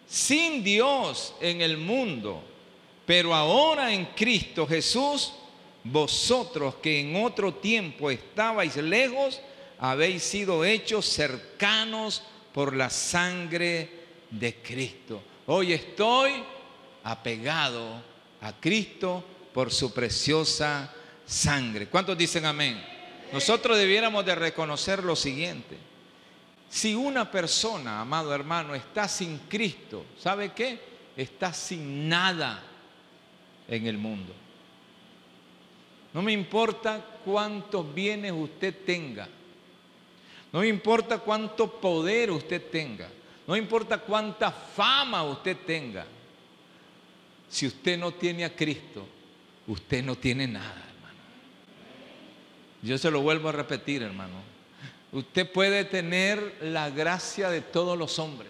sin 0.07 0.63
Dios 0.63 1.35
en 1.41 1.61
el 1.61 1.77
mundo. 1.77 2.43
Pero 3.05 3.33
ahora 3.33 3.93
en 3.93 4.05
Cristo 4.07 4.67
Jesús, 4.67 5.33
vosotros 5.83 6.75
que 6.75 6.99
en 6.99 7.23
otro 7.23 7.53
tiempo 7.53 8.09
estabais 8.09 8.75
lejos, 8.77 9.41
habéis 9.79 10.23
sido 10.23 10.65
hechos 10.65 11.05
cercanos 11.05 12.23
por 12.53 12.75
la 12.75 12.89
sangre 12.89 13.89
de 14.29 14.55
Cristo. 14.55 15.21
Hoy 15.45 15.73
estoy 15.73 16.43
apegado 17.03 18.01
a 18.41 18.53
Cristo 18.59 19.23
por 19.53 19.71
su 19.71 19.93
preciosa 19.93 20.93
sangre. 21.25 21.87
¿Cuántos 21.87 22.17
dicen 22.17 22.45
amén? 22.45 22.83
Nosotros 23.31 23.77
debiéramos 23.77 24.25
de 24.25 24.35
reconocer 24.35 25.03
lo 25.03 25.15
siguiente. 25.15 25.77
Si 26.69 26.93
una 26.93 27.29
persona, 27.29 28.01
amado 28.01 28.33
hermano, 28.33 28.75
está 28.75 29.07
sin 29.07 29.39
Cristo, 29.49 30.05
¿sabe 30.19 30.51
qué? 30.53 30.79
Está 31.15 31.53
sin 31.53 32.09
nada 32.09 32.61
en 33.67 33.87
el 33.87 33.97
mundo. 33.97 34.33
No 36.13 36.21
me 36.21 36.31
importa 36.31 37.03
cuántos 37.23 37.93
bienes 37.93 38.31
usted 38.31 38.75
tenga. 38.85 39.27
No 40.51 40.59
me 40.59 40.67
importa 40.67 41.19
cuánto 41.19 41.79
poder 41.79 42.31
usted 42.31 42.69
tenga. 42.69 43.09
No 43.45 43.55
importa 43.55 43.97
cuánta 43.99 44.51
fama 44.51 45.23
usted 45.23 45.57
tenga. 45.65 46.05
Si 47.49 47.65
usted 47.65 47.97
no 47.97 48.13
tiene 48.13 48.43
a 48.43 48.55
Cristo, 48.55 49.07
usted 49.67 50.03
no 50.03 50.15
tiene 50.15 50.47
nada, 50.47 50.83
hermano. 50.89 51.19
Yo 52.81 52.97
se 52.97 53.09
lo 53.09 53.21
vuelvo 53.21 53.49
a 53.49 53.53
repetir, 53.53 54.03
hermano. 54.03 54.56
Usted 55.11 55.51
puede 55.51 55.85
tener 55.85 56.57
la 56.61 56.89
gracia 56.89 57.49
de 57.49 57.61
todos 57.61 57.97
los 57.97 58.19
hombres. 58.19 58.49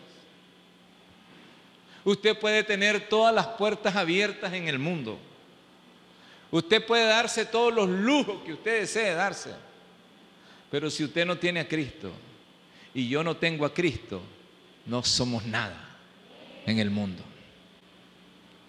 Usted 2.03 2.39
puede 2.39 2.63
tener 2.63 3.09
todas 3.09 3.33
las 3.33 3.47
puertas 3.47 3.95
abiertas 3.95 4.53
en 4.53 4.67
el 4.67 4.79
mundo. 4.79 5.19
Usted 6.49 6.85
puede 6.85 7.05
darse 7.05 7.45
todos 7.45 7.73
los 7.73 7.89
lujos 7.89 8.43
que 8.43 8.53
usted 8.53 8.81
desee 8.81 9.13
darse. 9.13 9.51
Pero 10.71 10.89
si 10.89 11.03
usted 11.03 11.25
no 11.25 11.37
tiene 11.37 11.59
a 11.59 11.67
Cristo 11.67 12.11
y 12.93 13.07
yo 13.07 13.23
no 13.23 13.37
tengo 13.37 13.65
a 13.65 13.73
Cristo, 13.73 14.21
no 14.85 15.03
somos 15.03 15.45
nada 15.45 15.97
en 16.65 16.79
el 16.79 16.89
mundo. 16.89 17.23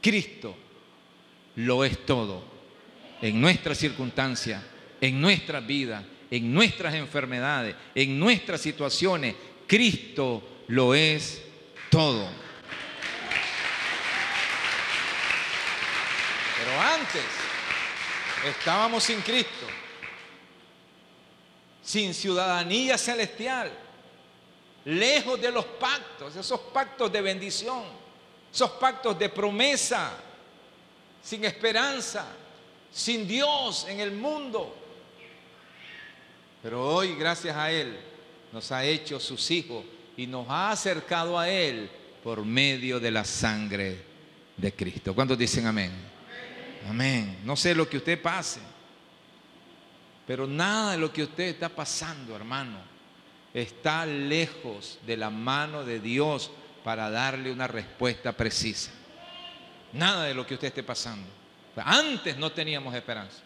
Cristo 0.01 0.57
lo 1.57 1.85
es 1.85 2.05
todo 2.05 2.42
en 3.20 3.40
nuestra 3.40 3.74
circunstancia, 3.74 4.62
en 5.01 5.20
nuestra 5.20 5.61
vida, 5.61 6.05
en 6.31 6.53
nuestras 6.53 6.95
enfermedades, 6.95 7.75
en 7.95 8.19
nuestras 8.19 8.61
situaciones. 8.61 9.35
Cristo 9.67 10.43
lo 10.69 10.95
es 10.95 11.43
todo. 11.91 12.29
Pero 16.59 16.81
antes 16.81 17.23
estábamos 18.47 19.05
sin 19.05 19.21
Cristo, 19.21 19.67
sin 21.83 22.12
ciudadanía 22.12 22.99
celestial, 22.99 23.73
lejos 24.85 25.41
de 25.41 25.51
los 25.51 25.64
pactos, 25.64 26.37
esos 26.37 26.61
pactos 26.61 27.12
de 27.12 27.21
bendición, 27.21 27.85
esos 28.53 28.71
pactos 28.73 29.19
de 29.19 29.29
promesa, 29.29 30.12
sin 31.23 31.45
esperanza, 31.45 32.27
sin 32.91 33.27
Dios 33.27 33.87
en 33.88 34.01
el 34.01 34.12
mundo. 34.12 34.78
Pero 36.62 36.83
hoy, 36.83 37.14
gracias 37.14 37.57
a 37.57 37.71
Él, 37.71 37.97
nos 38.53 38.73
ha 38.73 38.85
hecho 38.85 39.21
sus 39.21 39.51
hijos 39.51 39.85
y 40.16 40.27
nos 40.27 40.49
ha 40.49 40.71
acercado 40.71 41.38
a 41.38 41.49
Él 41.49 41.88
por 42.23 42.44
medio 42.44 42.99
de 42.99 43.11
la 43.11 43.25
sangre 43.25 44.03
de 44.57 44.73
Cristo. 44.73 45.14
¿Cuántos 45.14 45.38
dicen 45.38 45.66
amén? 45.66 45.92
Amén. 46.88 47.38
No 47.44 47.57
sé 47.57 47.75
lo 47.75 47.88
que 47.88 47.99
usted 47.99 48.21
pase, 48.21 48.61
pero 50.27 50.47
nada 50.47 50.92
de 50.92 50.99
lo 50.99 51.12
que 51.12 51.23
usted 51.23 51.44
está 51.44 51.68
pasando, 51.68 52.35
hermano, 52.35 52.79
está 53.55 54.05
lejos 54.05 54.99
de 55.07 55.16
la 55.16 55.31
mano 55.31 55.85
de 55.85 56.01
Dios 56.01 56.51
para 56.85 57.11
darle 57.11 57.53
una 57.53 57.66
respuesta 57.66 58.33
precisa. 58.33 58.90
Nada 59.92 60.25
de 60.25 60.35
lo 60.35 60.47
que 60.47 60.55
usted 60.55 60.68
esté 60.68 60.83
pasando. 60.83 61.27
Antes 61.77 62.37
no 62.37 62.51
teníamos 62.51 62.94
esperanza. 62.94 63.38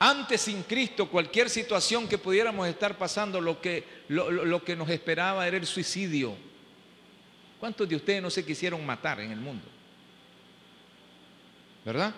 Antes 0.00 0.42
sin 0.42 0.62
Cristo, 0.62 1.08
cualquier 1.08 1.50
situación 1.50 2.06
que 2.06 2.18
pudiéramos 2.18 2.68
estar 2.68 2.96
pasando, 2.96 3.40
lo 3.40 3.60
que, 3.60 3.84
lo, 4.08 4.62
que 4.62 4.76
nos 4.76 4.88
esperaba 4.90 5.46
era 5.46 5.56
el 5.56 5.66
suicidio. 5.66 6.36
¿Cuántos 7.58 7.88
de 7.88 7.96
ustedes 7.96 8.22
no 8.22 8.30
se 8.30 8.44
quisieron 8.44 8.84
matar 8.86 9.20
en 9.20 9.32
el 9.32 9.40
mundo? 9.40 9.66
¿Verdad? 11.84 12.14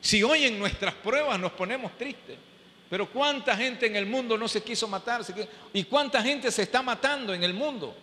Si 0.00 0.22
hoy 0.22 0.44
en 0.44 0.58
nuestras 0.58 0.92
pruebas 0.94 1.40
nos 1.40 1.52
ponemos 1.52 1.96
tristes, 1.96 2.36
pero 2.90 3.08
¿cuánta 3.08 3.56
gente 3.56 3.86
en 3.86 3.96
el 3.96 4.04
mundo 4.04 4.36
no 4.36 4.46
se 4.46 4.62
quiso 4.62 4.86
matarse? 4.88 5.48
¿Y 5.72 5.84
cuánta 5.84 6.22
gente 6.22 6.50
se 6.50 6.62
está 6.62 6.82
matando 6.82 7.32
en 7.32 7.44
el 7.44 7.54
mundo? 7.54 7.96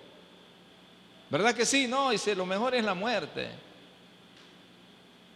¿Verdad 1.30 1.54
que 1.54 1.66
sí? 1.66 1.88
No, 1.88 2.10
dice, 2.10 2.34
lo 2.34 2.46
mejor 2.46 2.74
es 2.74 2.84
la 2.84 2.94
muerte. 2.96 3.67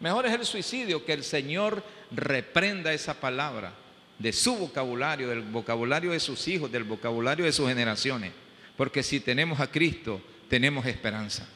Mejor 0.02 0.26
es 0.26 0.34
el 0.34 0.46
suicidio 0.46 1.06
que 1.06 1.14
el 1.14 1.24
Señor 1.24 1.84
reprenda 2.10 2.92
esa 2.92 3.14
palabra 3.14 3.72
de 4.18 4.34
su 4.34 4.56
vocabulario, 4.56 5.30
del 5.30 5.44
vocabulario 5.44 6.12
de 6.12 6.20
sus 6.20 6.48
hijos, 6.48 6.72
del 6.72 6.84
vocabulario 6.84 7.46
de 7.46 7.52
sus 7.52 7.68
generaciones. 7.68 8.34
Porque 8.76 9.04
si 9.04 9.20
tenemos 9.20 9.60
a 9.60 9.70
Cristo, 9.70 10.20
tenemos 10.50 10.88
esperanza. 10.88 11.48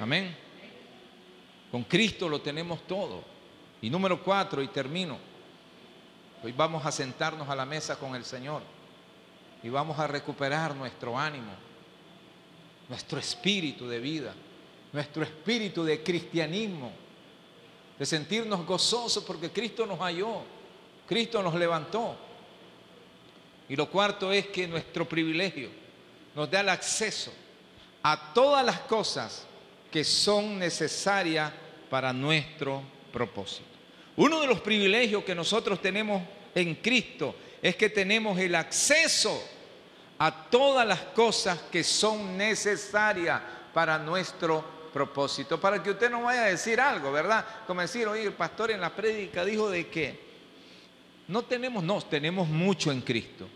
Amén. 0.00 0.34
Con 1.70 1.84
Cristo 1.84 2.28
lo 2.28 2.40
tenemos 2.40 2.84
todo. 2.88 3.22
Y 3.80 3.88
número 3.88 4.20
cuatro, 4.20 4.60
y 4.60 4.68
termino. 4.68 5.16
Hoy 6.42 6.50
vamos 6.50 6.84
a 6.84 6.90
sentarnos 6.90 7.48
a 7.48 7.54
la 7.54 7.64
mesa 7.64 7.96
con 7.96 8.16
el 8.16 8.24
Señor 8.24 8.62
y 9.62 9.68
vamos 9.68 9.96
a 10.00 10.08
recuperar 10.08 10.74
nuestro 10.74 11.16
ánimo, 11.16 11.52
nuestro 12.88 13.20
espíritu 13.20 13.88
de 13.88 14.00
vida, 14.00 14.34
nuestro 14.92 15.22
espíritu 15.22 15.84
de 15.84 16.02
cristianismo 16.02 16.92
de 17.98 18.06
sentirnos 18.06 18.64
gozosos 18.64 19.24
porque 19.24 19.50
Cristo 19.50 19.86
nos 19.86 19.98
halló, 19.98 20.42
Cristo 21.06 21.42
nos 21.42 21.54
levantó. 21.54 22.16
Y 23.68 23.76
lo 23.76 23.90
cuarto 23.90 24.32
es 24.32 24.46
que 24.46 24.66
nuestro 24.66 25.06
privilegio 25.08 25.68
nos 26.34 26.50
da 26.50 26.60
el 26.60 26.68
acceso 26.68 27.32
a 28.02 28.32
todas 28.32 28.64
las 28.64 28.80
cosas 28.80 29.46
que 29.90 30.04
son 30.04 30.58
necesarias 30.58 31.52
para 31.90 32.12
nuestro 32.12 32.82
propósito. 33.12 33.64
Uno 34.16 34.40
de 34.40 34.46
los 34.46 34.60
privilegios 34.60 35.24
que 35.24 35.34
nosotros 35.34 35.80
tenemos 35.80 36.22
en 36.54 36.76
Cristo 36.76 37.34
es 37.60 37.76
que 37.76 37.90
tenemos 37.90 38.38
el 38.38 38.54
acceso 38.54 39.42
a 40.18 40.48
todas 40.50 40.86
las 40.86 41.00
cosas 41.00 41.58
que 41.70 41.84
son 41.84 42.36
necesarias 42.36 43.40
para 43.72 43.98
nuestro 43.98 44.58
propósito, 44.58 44.77
para 45.60 45.82
que 45.82 45.90
usted 45.90 46.10
no 46.10 46.22
vaya 46.22 46.44
a 46.44 46.46
decir 46.46 46.80
algo, 46.80 47.12
¿verdad? 47.12 47.44
Como 47.66 47.80
decir, 47.80 48.06
oye, 48.06 48.24
el 48.24 48.32
pastor 48.32 48.70
en 48.70 48.80
la 48.80 48.94
prédica 48.94 49.44
dijo 49.44 49.70
de 49.70 49.88
que 49.88 50.18
no 51.28 51.42
tenemos, 51.42 51.84
no, 51.84 52.00
tenemos 52.02 52.48
mucho 52.48 52.90
en 52.90 53.00
Cristo. 53.02 53.48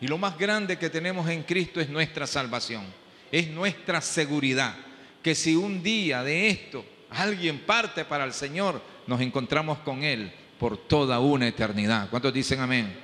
Y 0.00 0.06
lo 0.06 0.18
más 0.18 0.38
grande 0.38 0.78
que 0.78 0.90
tenemos 0.90 1.28
en 1.28 1.42
Cristo 1.42 1.80
es 1.80 1.88
nuestra 1.88 2.26
salvación, 2.26 2.84
es 3.32 3.48
nuestra 3.48 4.00
seguridad, 4.00 4.76
que 5.22 5.34
si 5.34 5.56
un 5.56 5.82
día 5.82 6.22
de 6.22 6.48
esto 6.48 6.84
alguien 7.10 7.60
parte 7.60 8.04
para 8.04 8.24
el 8.24 8.32
Señor, 8.32 8.80
nos 9.06 9.20
encontramos 9.20 9.78
con 9.78 10.04
Él 10.04 10.32
por 10.58 10.76
toda 10.76 11.18
una 11.20 11.48
eternidad. 11.48 12.10
¿Cuántos 12.10 12.32
dicen 12.32 12.60
amén? 12.60 12.94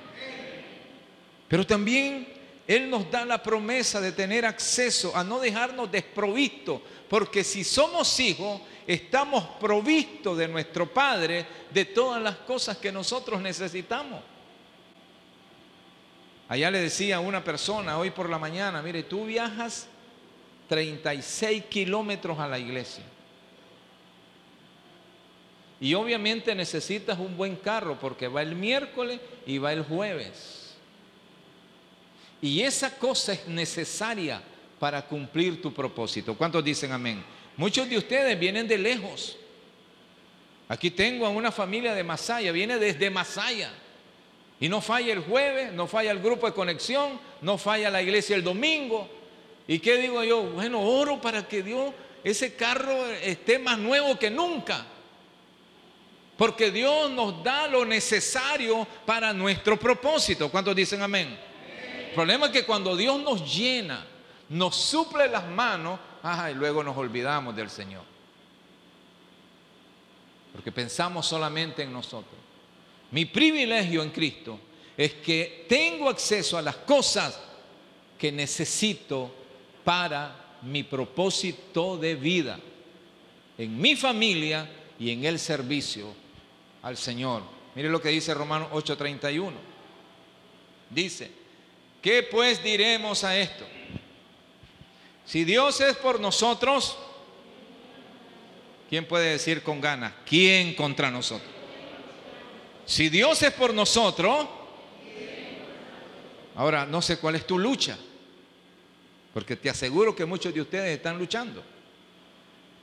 Pero 1.47 1.65
también 1.65 2.34
Él 2.67 2.89
nos 2.89 3.09
da 3.11 3.25
la 3.25 3.43
promesa 3.43 4.01
de 4.01 4.11
tener 4.11 4.45
acceso 4.45 5.15
a 5.15 5.23
no 5.23 5.39
dejarnos 5.39 5.91
desprovistos 5.91 6.81
porque 7.09 7.43
si 7.43 7.63
somos 7.63 8.19
hijos, 8.19 8.61
estamos 8.87 9.43
provistos 9.59 10.37
de 10.37 10.47
nuestro 10.47 10.91
Padre 10.91 11.45
de 11.71 11.85
todas 11.85 12.21
las 12.21 12.37
cosas 12.37 12.77
que 12.77 12.91
nosotros 12.91 13.41
necesitamos. 13.41 14.21
Allá 16.47 16.71
le 16.71 16.79
decía 16.79 17.17
a 17.17 17.19
una 17.19 17.43
persona 17.43 17.97
hoy 17.97 18.11
por 18.11 18.29
la 18.29 18.39
mañana, 18.39 18.81
mire, 18.81 19.03
tú 19.03 19.25
viajas 19.25 19.87
36 20.67 21.65
kilómetros 21.65 22.39
a 22.39 22.47
la 22.47 22.59
iglesia. 22.59 23.03
Y 25.79 25.93
obviamente 25.93 26.55
necesitas 26.55 27.19
un 27.19 27.35
buen 27.35 27.55
carro 27.57 27.99
porque 27.99 28.27
va 28.27 28.41
el 28.41 28.55
miércoles 28.55 29.19
y 29.45 29.57
va 29.57 29.73
el 29.73 29.83
jueves. 29.83 30.64
Y 32.45 32.61
esa 32.61 32.95
cosa 32.95 33.33
es 33.33 33.47
necesaria 33.47 34.39
para 34.79 35.01
cumplir 35.01 35.59
tu 35.63 35.73
propósito. 35.73 36.35
¿Cuántos 36.35 36.63
dicen 36.63 36.91
amén? 36.91 37.25
Muchos 37.57 37.89
de 37.89 37.97
ustedes 37.97 38.39
vienen 38.39 38.67
de 38.67 38.77
lejos. 38.77 39.35
Aquí 40.67 40.91
tengo 40.91 41.25
a 41.25 41.29
una 41.29 41.51
familia 41.51 41.95
de 41.95 42.03
Masaya, 42.03 42.51
viene 42.51 42.77
desde 42.77 43.09
Masaya. 43.09 43.71
Y 44.59 44.69
no 44.69 44.79
falla 44.79 45.11
el 45.11 45.21
jueves, 45.21 45.73
no 45.73 45.87
falla 45.87 46.11
el 46.11 46.19
grupo 46.19 46.45
de 46.45 46.53
conexión, 46.53 47.19
no 47.41 47.57
falla 47.57 47.89
la 47.89 48.03
iglesia 48.03 48.35
el 48.35 48.43
domingo. 48.43 49.09
¿Y 49.67 49.79
qué 49.79 49.97
digo 49.97 50.23
yo? 50.23 50.43
Bueno, 50.43 50.83
oro 50.83 51.19
para 51.19 51.47
que 51.47 51.63
Dios, 51.63 51.95
ese 52.23 52.53
carro 52.53 53.07
esté 53.23 53.57
más 53.57 53.79
nuevo 53.79 54.19
que 54.19 54.29
nunca. 54.29 54.85
Porque 56.37 56.69
Dios 56.69 57.09
nos 57.09 57.43
da 57.43 57.67
lo 57.67 57.83
necesario 57.85 58.87
para 59.03 59.33
nuestro 59.33 59.79
propósito. 59.79 60.51
¿Cuántos 60.51 60.75
dicen 60.75 61.01
amén? 61.01 61.44
Problema 62.15 62.47
es 62.47 62.51
que 62.53 62.65
cuando 62.65 62.95
Dios 62.95 63.21
nos 63.21 63.55
llena, 63.55 64.05
nos 64.49 64.75
suple 64.75 65.27
las 65.27 65.47
manos, 65.47 65.99
y 66.49 66.53
luego 66.55 66.83
nos 66.83 66.97
olvidamos 66.97 67.55
del 67.55 67.69
Señor. 67.69 68.03
Porque 70.53 70.71
pensamos 70.71 71.27
solamente 71.27 71.83
en 71.83 71.93
nosotros. 71.93 72.33
Mi 73.11 73.25
privilegio 73.25 74.01
en 74.01 74.09
Cristo 74.09 74.59
es 74.97 75.13
que 75.15 75.65
tengo 75.69 76.09
acceso 76.09 76.57
a 76.57 76.61
las 76.61 76.77
cosas 76.77 77.39
que 78.17 78.31
necesito 78.31 79.31
para 79.83 80.57
mi 80.63 80.83
propósito 80.83 81.97
de 81.97 82.15
vida, 82.15 82.57
en 83.57 83.79
mi 83.79 83.95
familia 83.95 84.69
y 84.97 85.11
en 85.11 85.25
el 85.25 85.37
servicio 85.37 86.13
al 86.81 86.97
Señor. 86.97 87.43
Mire 87.75 87.89
lo 87.89 88.01
que 88.01 88.09
dice 88.09 88.33
Romanos 88.33 88.69
8:31. 88.71 89.51
Dice, 90.89 91.44
¿qué 92.05 92.21
pues 92.21 92.61
diremos 92.61 93.23
a 93.23 93.35
esto? 93.35 93.65
Si 95.25 95.43
Dios 95.43 95.81
es 95.81 95.95
por 95.95 96.19
nosotros, 96.19 96.95
¿quién 98.87 99.07
puede 99.07 99.31
decir 99.31 99.63
con 99.63 99.81
ganas? 99.81 100.13
¿Quién 100.23 100.75
contra 100.75 101.09
nosotros? 101.09 101.49
Si 102.85 103.09
Dios 103.09 103.41
es 103.41 103.51
por 103.53 103.73
nosotros, 103.73 104.47
ahora 106.53 106.85
no 106.85 107.01
sé 107.01 107.17
cuál 107.17 107.37
es 107.37 107.47
tu 107.47 107.57
lucha, 107.57 107.97
porque 109.33 109.55
te 109.55 109.71
aseguro 109.71 110.15
que 110.15 110.25
muchos 110.25 110.53
de 110.53 110.61
ustedes 110.61 110.95
están 110.95 111.17
luchando. 111.17 111.63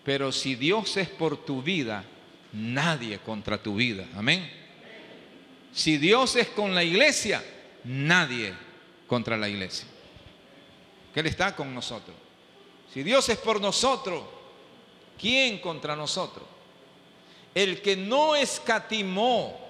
Pero 0.05 0.33
si 0.33 0.57
Dios 0.57 0.97
es 0.97 1.09
por 1.09 1.45
tu 1.45 1.63
vida, 1.63 2.05
nadie 2.53 3.21
contra 3.21 3.63
tu 3.63 3.77
vida. 3.77 4.05
Amén. 4.17 4.51
Si 5.73 5.97
Dios 5.97 6.35
es 6.35 6.49
con 6.49 6.75
la 6.75 6.83
iglesia, 6.83 7.45
nadie 7.85 8.72
contra 9.13 9.37
la 9.37 9.47
iglesia. 9.47 9.87
Que 11.13 11.21
Él 11.21 11.27
está 11.27 11.55
con 11.55 11.75
nosotros. 11.75 12.17
Si 12.91 13.03
Dios 13.03 13.29
es 13.29 13.37
por 13.37 13.61
nosotros, 13.61 14.23
¿quién 15.21 15.59
contra 15.59 15.95
nosotros? 15.95 16.47
El 17.55 17.83
que 17.83 17.95
no 17.95 18.35
escatimó 18.35 19.61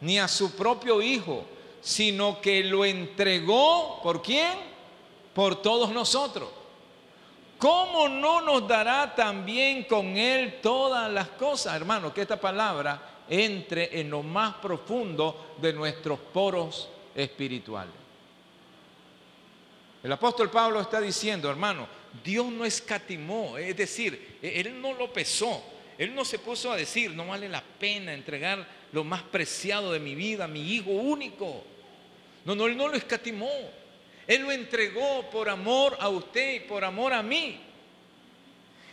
ni 0.00 0.20
a 0.20 0.28
su 0.28 0.54
propio 0.54 1.02
Hijo, 1.02 1.44
sino 1.80 2.40
que 2.40 2.62
lo 2.62 2.84
entregó, 2.84 3.98
¿por 4.00 4.22
quién? 4.22 4.56
Por 5.34 5.60
todos 5.60 5.90
nosotros. 5.90 6.48
¿Cómo 7.58 8.08
no 8.08 8.42
nos 8.42 8.68
dará 8.68 9.12
también 9.12 9.82
con 9.88 10.16
Él 10.16 10.60
todas 10.62 11.10
las 11.10 11.30
cosas, 11.30 11.74
hermano? 11.74 12.14
Que 12.14 12.22
esta 12.22 12.40
palabra 12.40 13.24
entre 13.28 13.98
en 13.98 14.08
lo 14.08 14.22
más 14.22 14.54
profundo 14.54 15.56
de 15.60 15.72
nuestros 15.72 16.20
poros 16.32 16.88
espirituales. 17.12 18.03
El 20.04 20.12
apóstol 20.12 20.50
Pablo 20.50 20.82
está 20.82 21.00
diciendo, 21.00 21.48
hermano, 21.48 21.88
Dios 22.22 22.44
no 22.52 22.66
escatimó, 22.66 23.56
es 23.56 23.74
decir, 23.74 24.36
Él 24.42 24.78
no 24.78 24.92
lo 24.92 25.10
pesó, 25.10 25.64
Él 25.96 26.14
no 26.14 26.26
se 26.26 26.38
puso 26.38 26.70
a 26.70 26.76
decir, 26.76 27.12
no 27.12 27.26
vale 27.26 27.48
la 27.48 27.62
pena 27.62 28.12
entregar 28.12 28.68
lo 28.92 29.02
más 29.02 29.22
preciado 29.22 29.92
de 29.92 30.00
mi 30.00 30.14
vida, 30.14 30.46
mi 30.46 30.74
hijo 30.74 30.90
único. 30.90 31.64
No, 32.44 32.54
no, 32.54 32.66
Él 32.66 32.76
no 32.76 32.88
lo 32.88 32.96
escatimó. 32.98 33.50
Él 34.26 34.42
lo 34.42 34.52
entregó 34.52 35.30
por 35.30 35.48
amor 35.48 35.96
a 35.98 36.10
usted 36.10 36.56
y 36.56 36.60
por 36.60 36.84
amor 36.84 37.14
a 37.14 37.22
mí. 37.22 37.58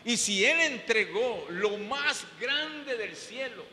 Y 0.06 0.16
si 0.16 0.46
Él 0.46 0.62
entregó 0.62 1.46
lo 1.50 1.78
más 1.78 2.26
grande 2.40 2.96
del 2.96 3.18
cielo, 3.18 3.66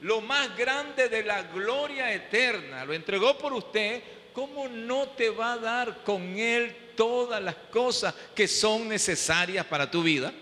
lo 0.00 0.20
más 0.20 0.56
grande 0.56 1.08
de 1.08 1.22
la 1.22 1.44
gloria 1.44 2.12
eterna, 2.12 2.84
lo 2.84 2.94
entregó 2.94 3.38
por 3.38 3.52
usted, 3.52 4.02
¿cómo 4.38 4.68
no 4.68 5.08
te 5.08 5.30
va 5.30 5.54
a 5.54 5.58
dar 5.58 6.04
con 6.04 6.38
Él 6.38 6.72
todas 6.96 7.42
las 7.42 7.56
cosas 7.72 8.14
que 8.36 8.46
son 8.46 8.88
necesarias 8.88 9.66
para 9.66 9.90
tu 9.90 10.00
vida? 10.00 10.32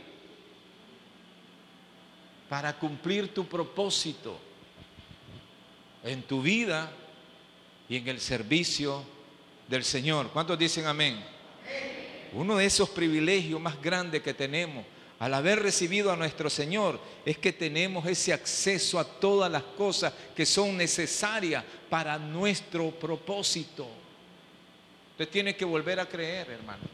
Para 2.46 2.78
cumplir 2.78 3.32
tu 3.32 3.46
propósito 3.46 4.38
en 6.04 6.22
tu 6.24 6.42
vida 6.42 6.92
y 7.88 7.96
en 7.96 8.08
el 8.08 8.20
servicio 8.20 9.02
del 9.66 9.82
Señor. 9.82 10.28
¿Cuántos 10.30 10.58
dicen 10.58 10.84
amén? 10.84 11.24
Uno 12.34 12.58
de 12.58 12.66
esos 12.66 12.90
privilegios 12.90 13.58
más 13.58 13.80
grandes 13.80 14.20
que 14.20 14.34
tenemos 14.34 14.84
al 15.18 15.32
haber 15.32 15.62
recibido 15.62 16.12
a 16.12 16.16
nuestro 16.16 16.50
Señor 16.50 17.00
es 17.24 17.38
que 17.38 17.52
tenemos 17.52 18.06
ese 18.06 18.34
acceso 18.34 18.98
a 18.98 19.04
todas 19.04 19.50
las 19.50 19.62
cosas 19.62 20.12
que 20.34 20.44
son 20.44 20.76
necesarias 20.76 21.64
para 21.88 22.18
nuestro 22.18 22.90
propósito. 22.90 23.86
Usted 25.12 25.28
tiene 25.30 25.56
que 25.56 25.64
volver 25.64 25.98
a 26.00 26.06
creer, 26.06 26.50
hermano, 26.50 26.84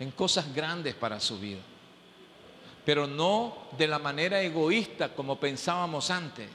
en 0.00 0.10
cosas 0.12 0.54
grandes 0.54 0.94
para 0.94 1.20
su 1.20 1.38
vida, 1.38 1.60
pero 2.86 3.06
no 3.06 3.68
de 3.76 3.86
la 3.86 3.98
manera 3.98 4.40
egoísta 4.40 5.14
como 5.14 5.38
pensábamos 5.38 6.10
antes. 6.10 6.48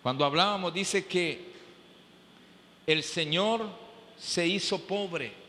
Cuando 0.00 0.24
hablábamos 0.24 0.72
dice 0.72 1.06
que 1.06 1.52
el 2.86 3.02
Señor 3.02 3.66
se 4.16 4.46
hizo 4.46 4.78
pobre 4.86 5.43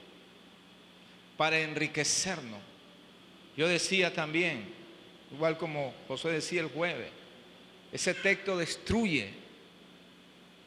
para 1.38 1.60
enriquecernos. 1.60 2.60
Yo 3.58 3.68
decía 3.68 4.14
también, 4.14 4.74
igual 5.32 5.58
como 5.58 5.94
José 6.08 6.30
decía 6.30 6.62
el 6.62 6.70
jueves, 6.70 7.10
ese 7.92 8.14
texto 8.14 8.58
destruye 8.58 9.34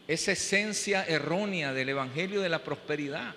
esa 0.07 0.33
esencia 0.33 1.05
errónea 1.05 1.73
del 1.75 1.91
Evangelio 1.91 2.41
de 2.41 2.49
la 2.49 2.65
prosperidad, 2.65 3.35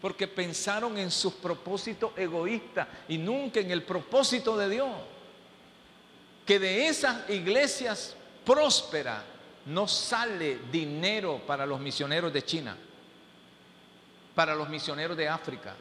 porque 0.00 0.28
pensaron 0.28 0.96
en 0.98 1.10
sus 1.10 1.34
propósitos 1.34 2.12
egoístas 2.16 2.86
y 3.08 3.18
nunca 3.18 3.60
en 3.60 3.70
el 3.70 3.82
propósito 3.82 4.56
de 4.56 4.70
Dios. 4.70 4.90
Que 6.46 6.58
de 6.58 6.86
esas 6.88 7.28
iglesias 7.30 8.16
prósperas 8.44 9.22
no 9.66 9.86
sale 9.86 10.58
dinero 10.70 11.40
para 11.46 11.66
los 11.66 11.80
misioneros 11.80 12.32
de 12.32 12.44
China, 12.44 12.76
para 14.34 14.54
los 14.54 14.68
misioneros 14.68 15.16
de 15.16 15.28
África, 15.28 15.74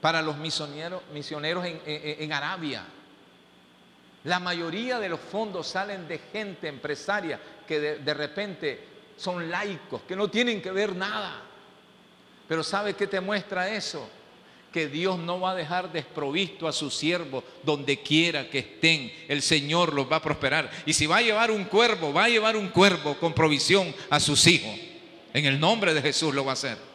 para 0.00 0.22
los 0.22 0.36
misioneros, 0.38 1.02
en, 1.84 2.32
Arabia. 2.32 2.84
La 4.24 4.38
mayoría 4.38 4.98
de 4.98 5.08
los 5.08 5.20
fondos 5.20 5.66
salen 5.66 6.06
de 6.06 6.18
gente 6.32 6.68
empresaria 6.68 7.40
que 7.66 7.80
de, 7.80 7.98
de 7.98 8.14
repente 8.14 8.84
son 9.16 9.50
laicos, 9.50 10.02
que 10.02 10.16
no 10.16 10.28
tienen 10.28 10.60
que 10.60 10.70
ver 10.70 10.94
nada. 10.94 11.42
Pero 12.48 12.62
¿sabe 12.62 12.94
qué 12.94 13.06
te 13.06 13.20
muestra 13.20 13.68
eso? 13.70 14.08
que 14.72 14.86
Dios 14.88 15.18
no 15.18 15.40
va 15.40 15.52
a 15.52 15.54
dejar 15.54 15.92
desprovisto 15.92 16.68
a 16.68 16.72
sus 16.72 16.94
siervos 16.94 17.42
donde 17.62 18.00
quiera 18.02 18.48
que 18.48 18.60
estén. 18.60 19.12
El 19.28 19.42
Señor 19.42 19.92
los 19.92 20.10
va 20.10 20.16
a 20.16 20.22
prosperar. 20.22 20.70
Y 20.86 20.92
si 20.92 21.06
va 21.06 21.18
a 21.18 21.22
llevar 21.22 21.50
un 21.50 21.64
cuervo, 21.64 22.12
va 22.12 22.24
a 22.24 22.28
llevar 22.28 22.56
un 22.56 22.68
cuervo 22.68 23.16
con 23.18 23.32
provisión 23.32 23.92
a 24.08 24.20
sus 24.20 24.46
hijos. 24.46 24.72
En 25.34 25.44
el 25.44 25.58
nombre 25.58 25.94
de 25.94 26.02
Jesús 26.02 26.34
lo 26.34 26.44
va 26.44 26.52
a 26.52 26.54
hacer. 26.54 26.89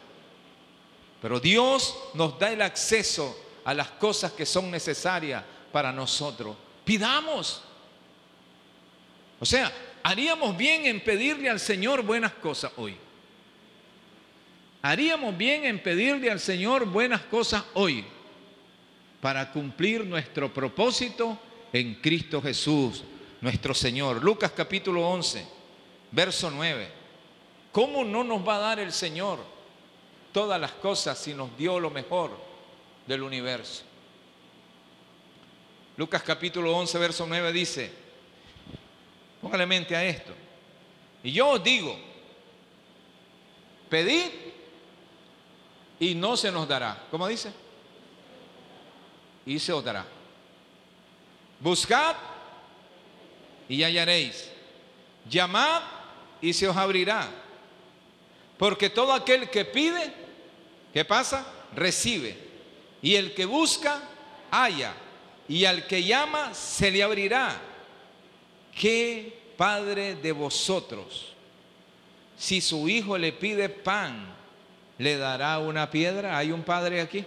Pero 1.20 1.40
Dios 1.40 1.96
nos 2.14 2.38
da 2.38 2.52
el 2.52 2.62
acceso 2.62 3.36
a 3.64 3.74
las 3.74 3.88
cosas 3.92 4.32
que 4.32 4.46
son 4.46 4.70
necesarias 4.70 5.42
para 5.72 5.92
nosotros. 5.92 6.56
Pidamos. 6.84 7.62
O 9.40 9.44
sea, 9.44 9.72
haríamos 10.02 10.56
bien 10.56 10.86
en 10.86 11.02
pedirle 11.02 11.50
al 11.50 11.60
Señor 11.60 12.02
buenas 12.02 12.32
cosas 12.32 12.72
hoy. 12.76 12.96
Haríamos 14.82 15.36
bien 15.36 15.64
en 15.64 15.82
pedirle 15.82 16.30
al 16.30 16.38
Señor 16.38 16.84
buenas 16.86 17.22
cosas 17.22 17.64
hoy 17.74 18.04
para 19.20 19.50
cumplir 19.50 20.04
nuestro 20.04 20.52
propósito 20.54 21.38
en 21.72 21.96
Cristo 21.96 22.40
Jesús, 22.40 23.02
nuestro 23.40 23.74
Señor. 23.74 24.22
Lucas 24.22 24.52
capítulo 24.54 25.08
11, 25.08 25.44
verso 26.12 26.50
9. 26.50 26.88
¿Cómo 27.72 28.04
no 28.04 28.22
nos 28.22 28.46
va 28.46 28.56
a 28.56 28.60
dar 28.60 28.78
el 28.78 28.92
Señor 28.92 29.55
todas 30.36 30.60
las 30.60 30.72
cosas 30.72 31.18
si 31.18 31.32
nos 31.32 31.56
dio 31.56 31.80
lo 31.80 31.88
mejor 31.88 32.30
del 33.06 33.22
universo? 33.22 33.84
Lucas 35.96 36.22
capítulo 36.22 36.76
11, 36.76 36.98
verso 36.98 37.24
9 37.26 37.52
dice, 37.54 37.90
póngale 39.40 39.64
mente 39.64 39.96
a 39.96 40.04
esto. 40.04 40.34
Y 41.24 41.32
yo 41.32 41.48
os 41.48 41.64
digo, 41.64 41.98
pedid 43.88 44.26
y 46.00 46.14
no 46.14 46.36
se 46.36 46.52
nos 46.52 46.68
dará. 46.68 47.06
¿Cómo 47.10 47.26
dice? 47.26 47.50
Y 49.46 49.58
se 49.58 49.72
os 49.72 49.82
dará. 49.82 50.04
Buscad 51.60 52.14
y 53.70 53.82
hallaréis. 53.82 54.50
Llamad 55.30 55.80
y 56.42 56.52
se 56.52 56.68
os 56.68 56.76
abrirá. 56.76 57.26
Porque 58.58 58.90
todo 58.90 59.14
aquel 59.14 59.48
que 59.48 59.64
pide, 59.64 60.25
¿qué 60.96 61.04
pasa? 61.04 61.46
Recibe. 61.74 62.34
Y 63.02 63.16
el 63.16 63.34
que 63.34 63.44
busca, 63.44 64.00
halla. 64.50 64.94
Y 65.46 65.66
al 65.66 65.86
que 65.86 66.02
llama, 66.02 66.54
se 66.54 66.90
le 66.90 67.02
abrirá. 67.02 67.54
¿Qué 68.74 69.38
padre 69.58 70.14
de 70.14 70.32
vosotros, 70.32 71.34
si 72.38 72.62
su 72.62 72.88
hijo 72.88 73.18
le 73.18 73.32
pide 73.32 73.68
pan, 73.68 74.24
le 74.96 75.18
dará 75.18 75.58
una 75.58 75.90
piedra? 75.90 76.38
¿Hay 76.38 76.50
un 76.50 76.62
padre 76.62 77.02
aquí? 77.02 77.26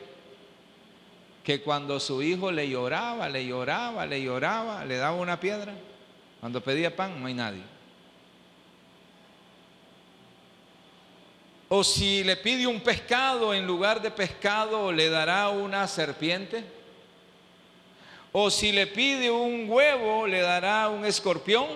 Que 1.43 1.61
cuando 1.61 1.99
su 1.99 2.24
hijo 2.24 2.51
le 2.51 2.67
lloraba, 2.67 3.30
le 3.30 3.45
lloraba, 3.45 4.03
le 4.07 4.24
lloraba, 4.24 4.84
le 4.84 4.97
daba 4.97 5.15
una 5.15 5.39
piedra. 5.39 5.76
Cuando 6.39 6.59
pedía 6.59 6.95
pan, 6.95 7.22
no 7.22 7.28
hay 7.28 7.36
nadie. 7.36 7.61
O 11.72 11.84
si 11.84 12.24
le 12.24 12.36
pide 12.36 12.65
un 12.65 12.82
pescado, 12.82 13.53
en 13.53 13.67
lugar 13.67 14.01
de 14.01 14.09
pescado 14.09 14.91
le 14.91 15.07
dará 15.07 15.49
una 15.49 15.88
serpiente. 15.88 16.63
O 18.32 18.49
si 18.49 18.72
le 18.72 18.88
pide 18.88 19.30
un 19.30 19.70
huevo, 19.70 20.26
le 20.26 20.41
dará 20.41 20.89
un 20.89 21.05
escorpión. 21.05 21.67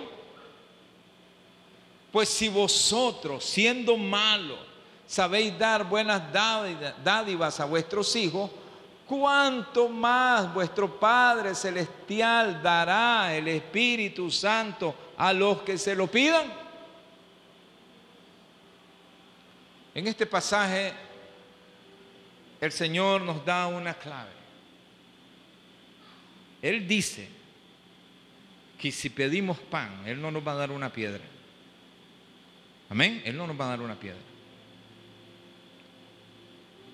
Pues 2.10 2.28
si 2.28 2.48
vosotros, 2.48 3.44
siendo 3.44 3.96
malos, 3.96 4.58
sabéis 5.06 5.56
dar 5.56 5.84
buenas 5.84 6.22
dádivas 7.04 7.60
a 7.60 7.64
vuestros 7.64 8.16
hijos, 8.16 8.50
¿cuánto 9.06 9.88
más 9.88 10.52
vuestro 10.52 10.98
Padre 10.98 11.54
Celestial 11.54 12.60
dará 12.60 13.32
el 13.32 13.46
Espíritu 13.46 14.28
Santo 14.28 14.92
a 15.16 15.32
los 15.32 15.62
que 15.62 15.78
se 15.78 15.94
lo 15.94 16.08
pidan? 16.08 16.63
En 19.94 20.08
este 20.08 20.26
pasaje 20.26 20.92
el 22.60 22.72
Señor 22.72 23.22
nos 23.22 23.44
da 23.44 23.66
una 23.68 23.94
clave. 23.94 24.30
Él 26.62 26.88
dice 26.88 27.28
que 28.78 28.90
si 28.90 29.10
pedimos 29.10 29.58
pan, 29.58 30.02
Él 30.06 30.20
no 30.20 30.30
nos 30.30 30.46
va 30.46 30.52
a 30.52 30.56
dar 30.56 30.70
una 30.70 30.92
piedra. 30.92 31.22
Amén. 32.88 33.22
Él 33.24 33.36
no 33.36 33.46
nos 33.46 33.58
va 33.58 33.66
a 33.66 33.68
dar 33.68 33.80
una 33.80 33.94
piedra. 33.94 34.20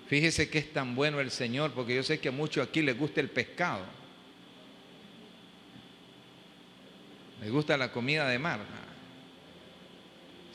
Fíjese 0.09 0.51
que 0.51 0.59
es 0.59 0.72
tan 0.72 0.96
bueno 0.96 1.20
el 1.20 1.30
Señor, 1.30 1.72
porque 1.72 1.94
yo 1.94 2.03
sé 2.03 2.18
que 2.18 2.30
a 2.30 2.32
muchos 2.32 2.66
aquí 2.66 2.82
les 2.82 2.98
gusta 2.98 3.20
el 3.20 3.30
pescado. 3.30 3.84
Les 7.40 7.51
gusta 7.51 7.76
la 7.76 7.92
comida 7.92 8.28
de 8.28 8.38
mar. 8.38 8.61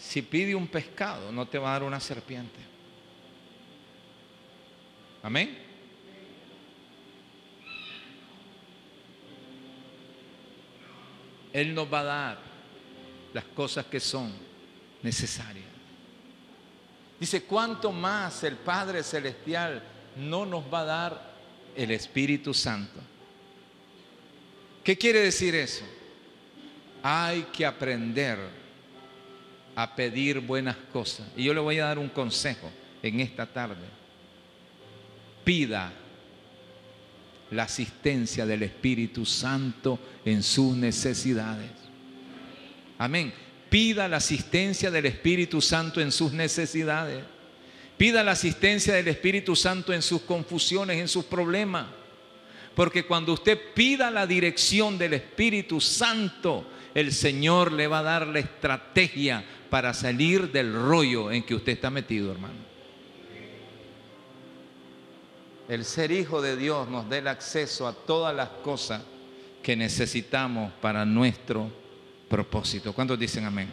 Si 0.07 0.21
pide 0.21 0.53
un 0.53 0.67
pescado, 0.67 1.31
no 1.31 1.47
te 1.47 1.57
va 1.57 1.69
a 1.69 1.71
dar 1.73 1.83
una 1.83 1.99
serpiente. 1.99 2.59
Amén. 5.23 5.57
Él 11.51 11.73
nos 11.73 11.91
va 11.91 12.01
a 12.01 12.03
dar 12.03 12.39
las 13.33 13.45
cosas 13.45 13.87
que 13.87 13.99
son 13.99 14.31
necesarias. 15.01 15.65
Dice, 17.19 17.43
¿cuánto 17.43 17.91
más 17.91 18.43
el 18.43 18.57
Padre 18.57 19.01
Celestial 19.01 19.81
no 20.17 20.45
nos 20.45 20.71
va 20.71 20.81
a 20.81 20.85
dar 20.85 21.33
el 21.75 21.89
Espíritu 21.89 22.53
Santo? 22.53 22.99
¿Qué 24.83 24.95
quiere 24.97 25.21
decir 25.21 25.55
eso? 25.55 25.83
Hay 27.01 27.47
que 27.51 27.65
aprender 27.65 28.64
a 29.75 29.95
pedir 29.95 30.39
buenas 30.39 30.77
cosas. 30.91 31.27
Y 31.35 31.43
yo 31.43 31.53
le 31.53 31.59
voy 31.59 31.79
a 31.79 31.85
dar 31.85 31.99
un 31.99 32.09
consejo 32.09 32.71
en 33.03 33.19
esta 33.19 33.45
tarde. 33.45 33.83
Pida 35.43 35.91
la 37.51 37.63
asistencia 37.63 38.45
del 38.45 38.63
Espíritu 38.63 39.25
Santo 39.25 39.99
en 40.23 40.41
sus 40.41 40.75
necesidades. 40.75 41.69
Amén. 42.97 43.33
Pida 43.69 44.07
la 44.07 44.17
asistencia 44.17 44.89
del 44.89 45.05
Espíritu 45.05 45.61
Santo 45.61 45.99
en 45.99 46.11
sus 46.11 46.31
necesidades. 46.31 47.23
Pida 47.97 48.23
la 48.23 48.31
asistencia 48.31 48.93
del 48.93 49.07
Espíritu 49.07 49.55
Santo 49.55 49.93
en 49.93 50.01
sus 50.01 50.21
confusiones, 50.21 50.97
en 50.97 51.07
sus 51.07 51.25
problemas. 51.25 51.87
Porque 52.75 53.03
cuando 53.03 53.33
usted 53.33 53.59
pida 53.73 54.11
la 54.11 54.27
dirección 54.27 54.97
del 54.97 55.13
Espíritu 55.13 55.79
Santo, 55.79 56.65
el 56.93 57.11
Señor 57.11 57.71
le 57.71 57.87
va 57.87 57.99
a 57.99 58.03
dar 58.03 58.27
la 58.27 58.39
estrategia 58.39 59.43
para 59.75 59.93
salir 59.93 60.53
del 60.53 60.71
rollo 60.71 61.33
en 61.33 61.43
que 61.43 61.53
usted 61.53 61.73
está 61.73 61.89
metido, 61.89 62.31
hermano. 62.31 62.55
El 65.67 65.83
ser 65.83 66.11
hijo 66.11 66.41
de 66.41 66.55
Dios 66.55 66.87
nos 66.87 67.09
da 67.09 67.17
el 67.17 67.27
acceso 67.27 67.85
a 67.85 67.91
todas 67.91 68.33
las 68.33 68.47
cosas 68.63 69.01
que 69.61 69.75
necesitamos 69.75 70.71
para 70.79 71.03
nuestro 71.03 71.69
propósito. 72.29 72.93
¿Cuántos 72.93 73.19
dicen 73.19 73.43
amén? 73.43 73.67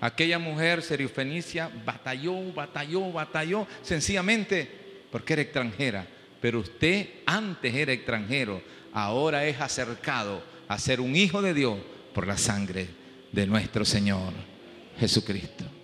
Aquella 0.00 0.38
mujer 0.38 0.80
seriofenicia 0.82 1.68
batalló, 1.84 2.52
batalló, 2.52 3.10
batalló, 3.10 3.66
sencillamente 3.82 4.70
porque 5.10 5.32
era 5.32 5.42
extranjera. 5.42 6.06
Pero 6.40 6.60
usted 6.60 7.08
antes 7.26 7.74
era 7.74 7.92
extranjero, 7.92 8.62
ahora 8.92 9.46
es 9.46 9.60
acercado 9.60 10.44
a 10.68 10.78
ser 10.78 11.00
un 11.00 11.16
hijo 11.16 11.42
de 11.42 11.54
Dios 11.54 11.76
por 12.14 12.28
la 12.28 12.38
sangre 12.38 12.86
de 13.32 13.48
nuestro 13.48 13.84
Señor. 13.84 14.32
Jesucristo. 14.98 15.75